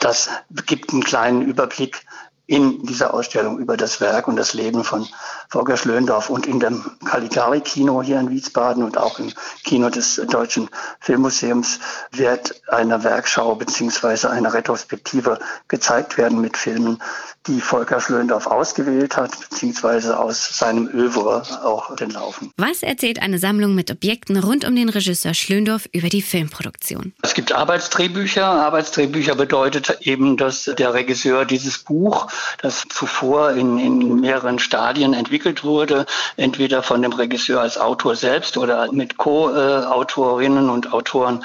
Das 0.00 0.28
gibt 0.66 0.92
einen 0.92 1.04
kleinen 1.04 1.42
Überblick 1.42 2.04
in 2.46 2.84
dieser 2.84 3.12
Ausstellung 3.12 3.58
über 3.58 3.76
das 3.76 4.00
Werk 4.00 4.28
und 4.28 4.36
das 4.36 4.54
Leben 4.54 4.84
von 4.84 5.08
Volker 5.48 5.76
Schlöndorff 5.76 6.28
und 6.28 6.46
in 6.46 6.60
dem 6.60 6.84
Caligari-Kino 7.04 8.02
hier 8.02 8.18
in 8.18 8.30
Wiesbaden 8.30 8.82
und 8.82 8.98
auch 8.98 9.18
im 9.18 9.32
Kino 9.64 9.90
des 9.90 10.16
Deutschen 10.28 10.68
Filmmuseums 11.00 11.78
wird 12.12 12.60
eine 12.68 13.04
Werkschau 13.04 13.54
beziehungsweise 13.54 14.30
eine 14.30 14.52
Retrospektive 14.52 15.38
gezeigt 15.68 16.18
werden 16.18 16.40
mit 16.40 16.56
Filmen, 16.56 17.00
die 17.46 17.60
Volker 17.60 18.00
Schlöndorff 18.00 18.48
ausgewählt 18.48 19.16
hat, 19.16 19.30
beziehungsweise 19.48 20.18
aus 20.18 20.58
seinem 20.58 20.88
Övre 20.88 21.42
auch 21.64 21.94
den 21.94 22.10
Laufen. 22.10 22.50
Was 22.56 22.82
erzählt 22.82 23.22
eine 23.22 23.38
Sammlung 23.38 23.76
mit 23.76 23.90
Objekten 23.90 24.36
rund 24.36 24.64
um 24.64 24.74
den 24.74 24.88
Regisseur 24.88 25.32
Schlöndorff 25.32 25.88
über 25.92 26.08
die 26.08 26.22
Filmproduktion? 26.22 27.12
Es 27.22 27.34
gibt 27.34 27.52
Arbeitsdrehbücher. 27.52 28.44
Arbeitsdrehbücher 28.44 29.36
bedeutet 29.36 29.98
eben, 30.00 30.36
dass 30.36 30.64
der 30.64 30.92
Regisseur 30.92 31.44
dieses 31.44 31.78
Buch, 31.78 32.26
das 32.62 32.82
zuvor 32.88 33.52
in, 33.52 33.78
in 33.78 34.20
mehreren 34.20 34.58
Stadien 34.58 35.14
entwickelt 35.14 35.35
wurde, 35.64 36.06
entweder 36.36 36.82
von 36.82 37.02
dem 37.02 37.12
Regisseur 37.12 37.60
als 37.60 37.78
Autor 37.78 38.16
selbst 38.16 38.56
oder 38.56 38.90
mit 38.92 39.16
Co-Autorinnen 39.16 40.68
und 40.70 40.92
Autoren 40.92 41.44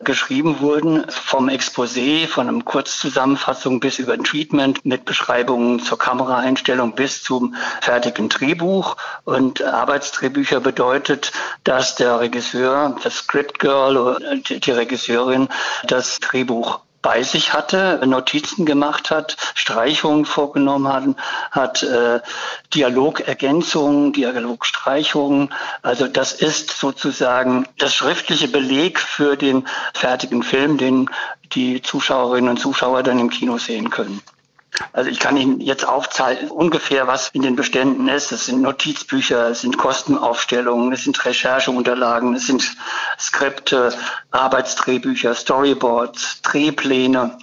geschrieben 0.00 0.60
wurden, 0.60 1.04
vom 1.08 1.48
Exposé, 1.48 2.26
von 2.26 2.48
einem 2.48 2.64
Kurzzusammenfassung 2.64 3.80
bis 3.80 3.98
über 3.98 4.12
ein 4.14 4.24
Treatment 4.24 4.84
mit 4.84 5.04
Beschreibung 5.04 5.28
Beschreibungen 5.28 5.80
zur 5.80 5.98
Kameraeinstellung 5.98 6.94
bis 6.94 7.22
zum 7.22 7.54
fertigen 7.80 8.28
Drehbuch. 8.28 8.96
Und 9.24 9.62
Arbeitsdrehbücher 9.62 10.60
bedeutet, 10.60 11.32
dass 11.64 11.96
der 11.96 12.20
Regisseur, 12.20 12.96
das 13.02 13.16
Script 13.16 13.58
Girl 13.58 14.16
die 14.48 14.70
Regisseurin 14.70 15.48
das 15.86 16.18
Drehbuch 16.20 16.80
bei 17.02 17.22
sich 17.22 17.52
hatte, 17.52 18.00
Notizen 18.06 18.66
gemacht 18.66 19.10
hat, 19.10 19.36
Streichungen 19.54 20.24
vorgenommen 20.24 20.88
hat, 20.88 21.04
hat 21.50 21.82
äh, 21.82 22.20
Dialogergänzungen, 22.74 24.12
Dialogstreichungen. 24.12 25.54
Also 25.82 26.08
das 26.08 26.32
ist 26.32 26.70
sozusagen 26.70 27.66
das 27.78 27.94
schriftliche 27.94 28.48
Beleg 28.48 28.98
für 28.98 29.36
den 29.36 29.66
fertigen 29.94 30.42
Film, 30.42 30.78
den 30.78 31.08
die 31.52 31.82
Zuschauerinnen 31.82 32.50
und 32.50 32.58
Zuschauer 32.58 33.02
dann 33.02 33.18
im 33.18 33.30
Kino 33.30 33.58
sehen 33.58 33.90
können. 33.90 34.20
Also 34.92 35.10
ich 35.10 35.18
kann 35.18 35.36
Ihnen 35.36 35.60
jetzt 35.60 35.86
aufzeigen, 35.86 36.50
ungefähr 36.50 37.06
was 37.06 37.28
in 37.28 37.42
den 37.42 37.56
Beständen 37.56 38.08
ist. 38.08 38.32
Es 38.32 38.46
sind 38.46 38.62
Notizbücher, 38.62 39.48
es 39.48 39.62
sind 39.62 39.78
Kostenaufstellungen, 39.78 40.92
es 40.92 41.04
sind 41.04 41.24
Rechercheunterlagen, 41.24 42.34
es 42.34 42.46
sind 42.46 42.76
Skripte, 43.18 43.92
Arbeitsdrehbücher, 44.30 45.34
Storyboards, 45.34 46.42
Drehpläne 46.42 47.38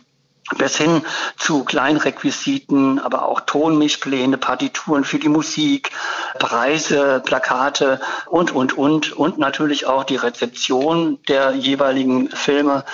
bis 0.57 0.77
hin 0.77 1.01
zu 1.37 1.63
Kleinrequisiten, 1.63 2.99
aber 2.99 3.27
auch 3.27 3.41
Tonmischpläne, 3.41 4.37
Partituren 4.37 5.03
für 5.03 5.17
die 5.17 5.29
Musik, 5.29 5.89
Preise, 6.37 7.21
Plakate 7.25 7.99
und, 8.27 8.51
und, 8.51 8.77
und. 8.77 9.13
Und 9.13 9.39
natürlich 9.39 9.87
auch 9.87 10.03
die 10.03 10.17
Rezeption 10.17 11.17
der 11.27 11.55
jeweiligen 11.55 12.29
Filme, 12.29 12.85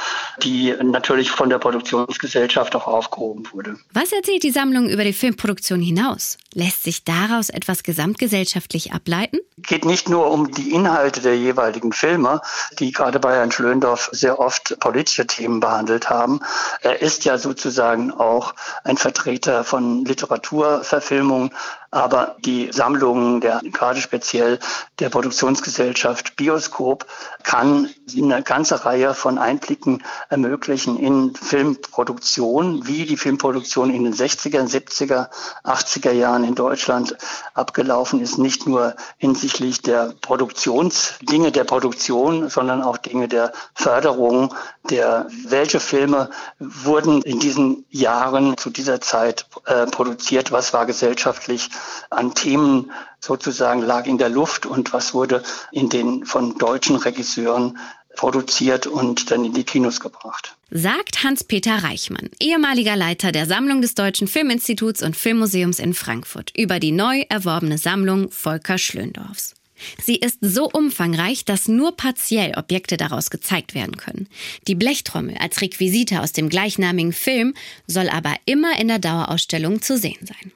die 0.43 0.73
natürlich 0.81 1.29
von 1.29 1.49
der 1.49 1.59
Produktionsgesellschaft 1.59 2.75
auch 2.75 2.87
aufgehoben 2.87 3.47
wurde. 3.51 3.75
Was 3.93 4.13
erzählt 4.13 4.43
die 4.43 4.51
Sammlung 4.51 4.89
über 4.89 5.03
die 5.03 5.13
Filmproduktion 5.13 5.81
hinaus? 5.81 6.37
Lässt 6.53 6.83
sich 6.83 7.03
daraus 7.03 7.49
etwas 7.49 7.83
gesamtgesellschaftlich 7.83 8.93
ableiten? 8.93 9.39
Geht 9.61 9.85
nicht 9.85 10.09
nur 10.09 10.29
um 10.31 10.51
die 10.51 10.71
Inhalte 10.71 11.21
der 11.21 11.37
jeweiligen 11.37 11.91
Filme, 11.93 12.41
die 12.79 12.91
gerade 12.91 13.19
bei 13.19 13.35
Herrn 13.35 13.51
Schlöndorff 13.51 14.09
sehr 14.11 14.39
oft 14.39 14.79
politische 14.79 15.27
Themen 15.27 15.59
behandelt 15.59 16.09
haben. 16.09 16.39
Er 16.81 17.01
ist 17.01 17.25
ja 17.25 17.37
sozusagen 17.37 18.11
auch 18.11 18.53
ein 18.83 18.97
Vertreter 18.97 19.63
von 19.63 20.05
Literaturverfilmung, 20.05 21.51
aber 21.91 22.37
die 22.45 22.71
Sammlung 22.71 23.41
der 23.41 23.61
gerade 23.71 23.99
speziell 23.99 24.59
der 24.99 25.09
Produktionsgesellschaft 25.09 26.37
Bioskop 26.37 27.05
kann 27.43 27.89
eine 28.15 28.43
ganze 28.43 28.85
Reihe 28.85 29.13
von 29.13 29.37
Einblicken 29.37 30.03
ermöglichen 30.29 30.97
in 30.97 31.35
Filmproduktion, 31.35 32.87
wie 32.87 33.05
die 33.05 33.17
Filmproduktion 33.17 33.89
in 33.89 34.05
den 34.05 34.13
60er, 34.13 34.69
70er, 34.69 35.29
80er 35.65 36.11
Jahren 36.11 36.45
in 36.45 36.55
Deutschland 36.55 37.17
abgelaufen 37.53 38.21
ist, 38.21 38.37
nicht 38.37 38.67
nur 38.67 38.95
hinsichtlich 39.17 39.81
der 39.81 40.13
Produktionsdinge 40.21 41.51
der 41.51 41.65
Produktion, 41.65 42.49
sondern 42.49 42.81
auch 42.81 42.97
Dinge 42.97 43.27
der 43.27 43.51
Förderung, 43.73 44.53
der 44.89 45.27
welche 45.45 45.79
Filme 45.79 46.29
wurden 46.59 47.21
in 47.23 47.39
diesen 47.39 47.85
Jahren 47.89 48.57
zu 48.57 48.69
dieser 48.69 49.01
Zeit 49.01 49.45
äh, 49.65 49.85
produziert, 49.87 50.51
was 50.51 50.73
war 50.73 50.85
gesellschaftlich 50.85 51.69
an 52.09 52.33
Themen 52.33 52.91
sozusagen 53.19 53.81
lag 53.81 54.05
in 54.05 54.17
der 54.17 54.29
Luft 54.29 54.65
und 54.65 54.93
was 54.93 55.13
wurde 55.13 55.43
in 55.71 55.89
den 55.89 56.25
von 56.25 56.57
deutschen 56.57 56.95
Regisseuren 56.95 57.77
produziert 58.15 58.87
und 58.87 59.31
dann 59.31 59.45
in 59.45 59.53
die 59.53 59.63
Kinos 59.63 59.99
gebracht. 59.99 60.55
Sagt 60.69 61.23
Hans-Peter 61.23 61.83
Reichmann, 61.83 62.29
ehemaliger 62.39 62.95
Leiter 62.95 63.31
der 63.31 63.45
Sammlung 63.45 63.81
des 63.81 63.95
Deutschen 63.95 64.27
Filminstituts 64.27 65.01
und 65.01 65.15
Filmmuseums 65.15 65.79
in 65.79 65.93
Frankfurt, 65.93 66.51
über 66.57 66.79
die 66.79 66.91
neu 66.91 67.23
erworbene 67.29 67.77
Sammlung 67.77 68.31
Volker 68.31 68.77
Schlöndorffs. 68.77 69.55
Sie 70.01 70.15
ist 70.15 70.37
so 70.41 70.69
umfangreich, 70.69 71.45
dass 71.45 71.67
nur 71.67 71.95
partiell 71.95 72.53
Objekte 72.57 72.97
daraus 72.97 73.29
gezeigt 73.29 73.73
werden 73.73 73.97
können. 73.97 74.27
Die 74.67 74.75
Blechtrommel 74.75 75.37
als 75.37 75.61
Requisite 75.61 76.21
aus 76.21 76.31
dem 76.31 76.49
gleichnamigen 76.49 77.13
Film 77.13 77.53
soll 77.87 78.09
aber 78.09 78.35
immer 78.45 78.79
in 78.79 78.87
der 78.87 78.99
Dauerausstellung 78.99 79.81
zu 79.81 79.97
sehen 79.97 80.25
sein. 80.25 80.51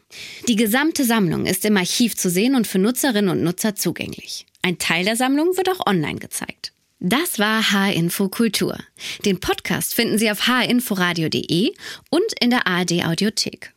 Die 0.48 0.56
gesamte 0.56 1.04
Sammlung 1.06 1.46
ist 1.46 1.66
im 1.66 1.78
Archiv 1.78 2.16
zu 2.16 2.30
sehen 2.30 2.56
und 2.56 2.68
für 2.68 2.80
Nutzerinnen 2.80 3.30
und 3.30 3.44
Nutzer 3.44 3.76
zugänglich. 3.76 4.46
Ein 4.62 4.78
Teil 4.78 5.06
der 5.06 5.16
Sammlung 5.16 5.58
wird 5.58 5.70
auch 5.70 5.86
online 5.86 6.20
gezeigt. 6.20 6.72
Das 7.00 7.38
war 7.38 7.72
H-Info 7.72 8.30
Kultur. 8.30 8.78
Den 9.26 9.40
Podcast 9.40 9.94
finden 9.94 10.18
Sie 10.18 10.32
auf 10.32 10.48
hinforadio.de 10.48 11.74
und 12.10 12.24
in 12.40 12.50
der 12.50 12.66
ARD 12.66 13.06
Audiothek. 13.06 13.74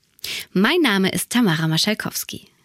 Mein 0.52 0.80
Name 0.80 1.10
ist 1.10 1.30
Tamara 1.30 1.68
Maschalkowski. 1.68 2.48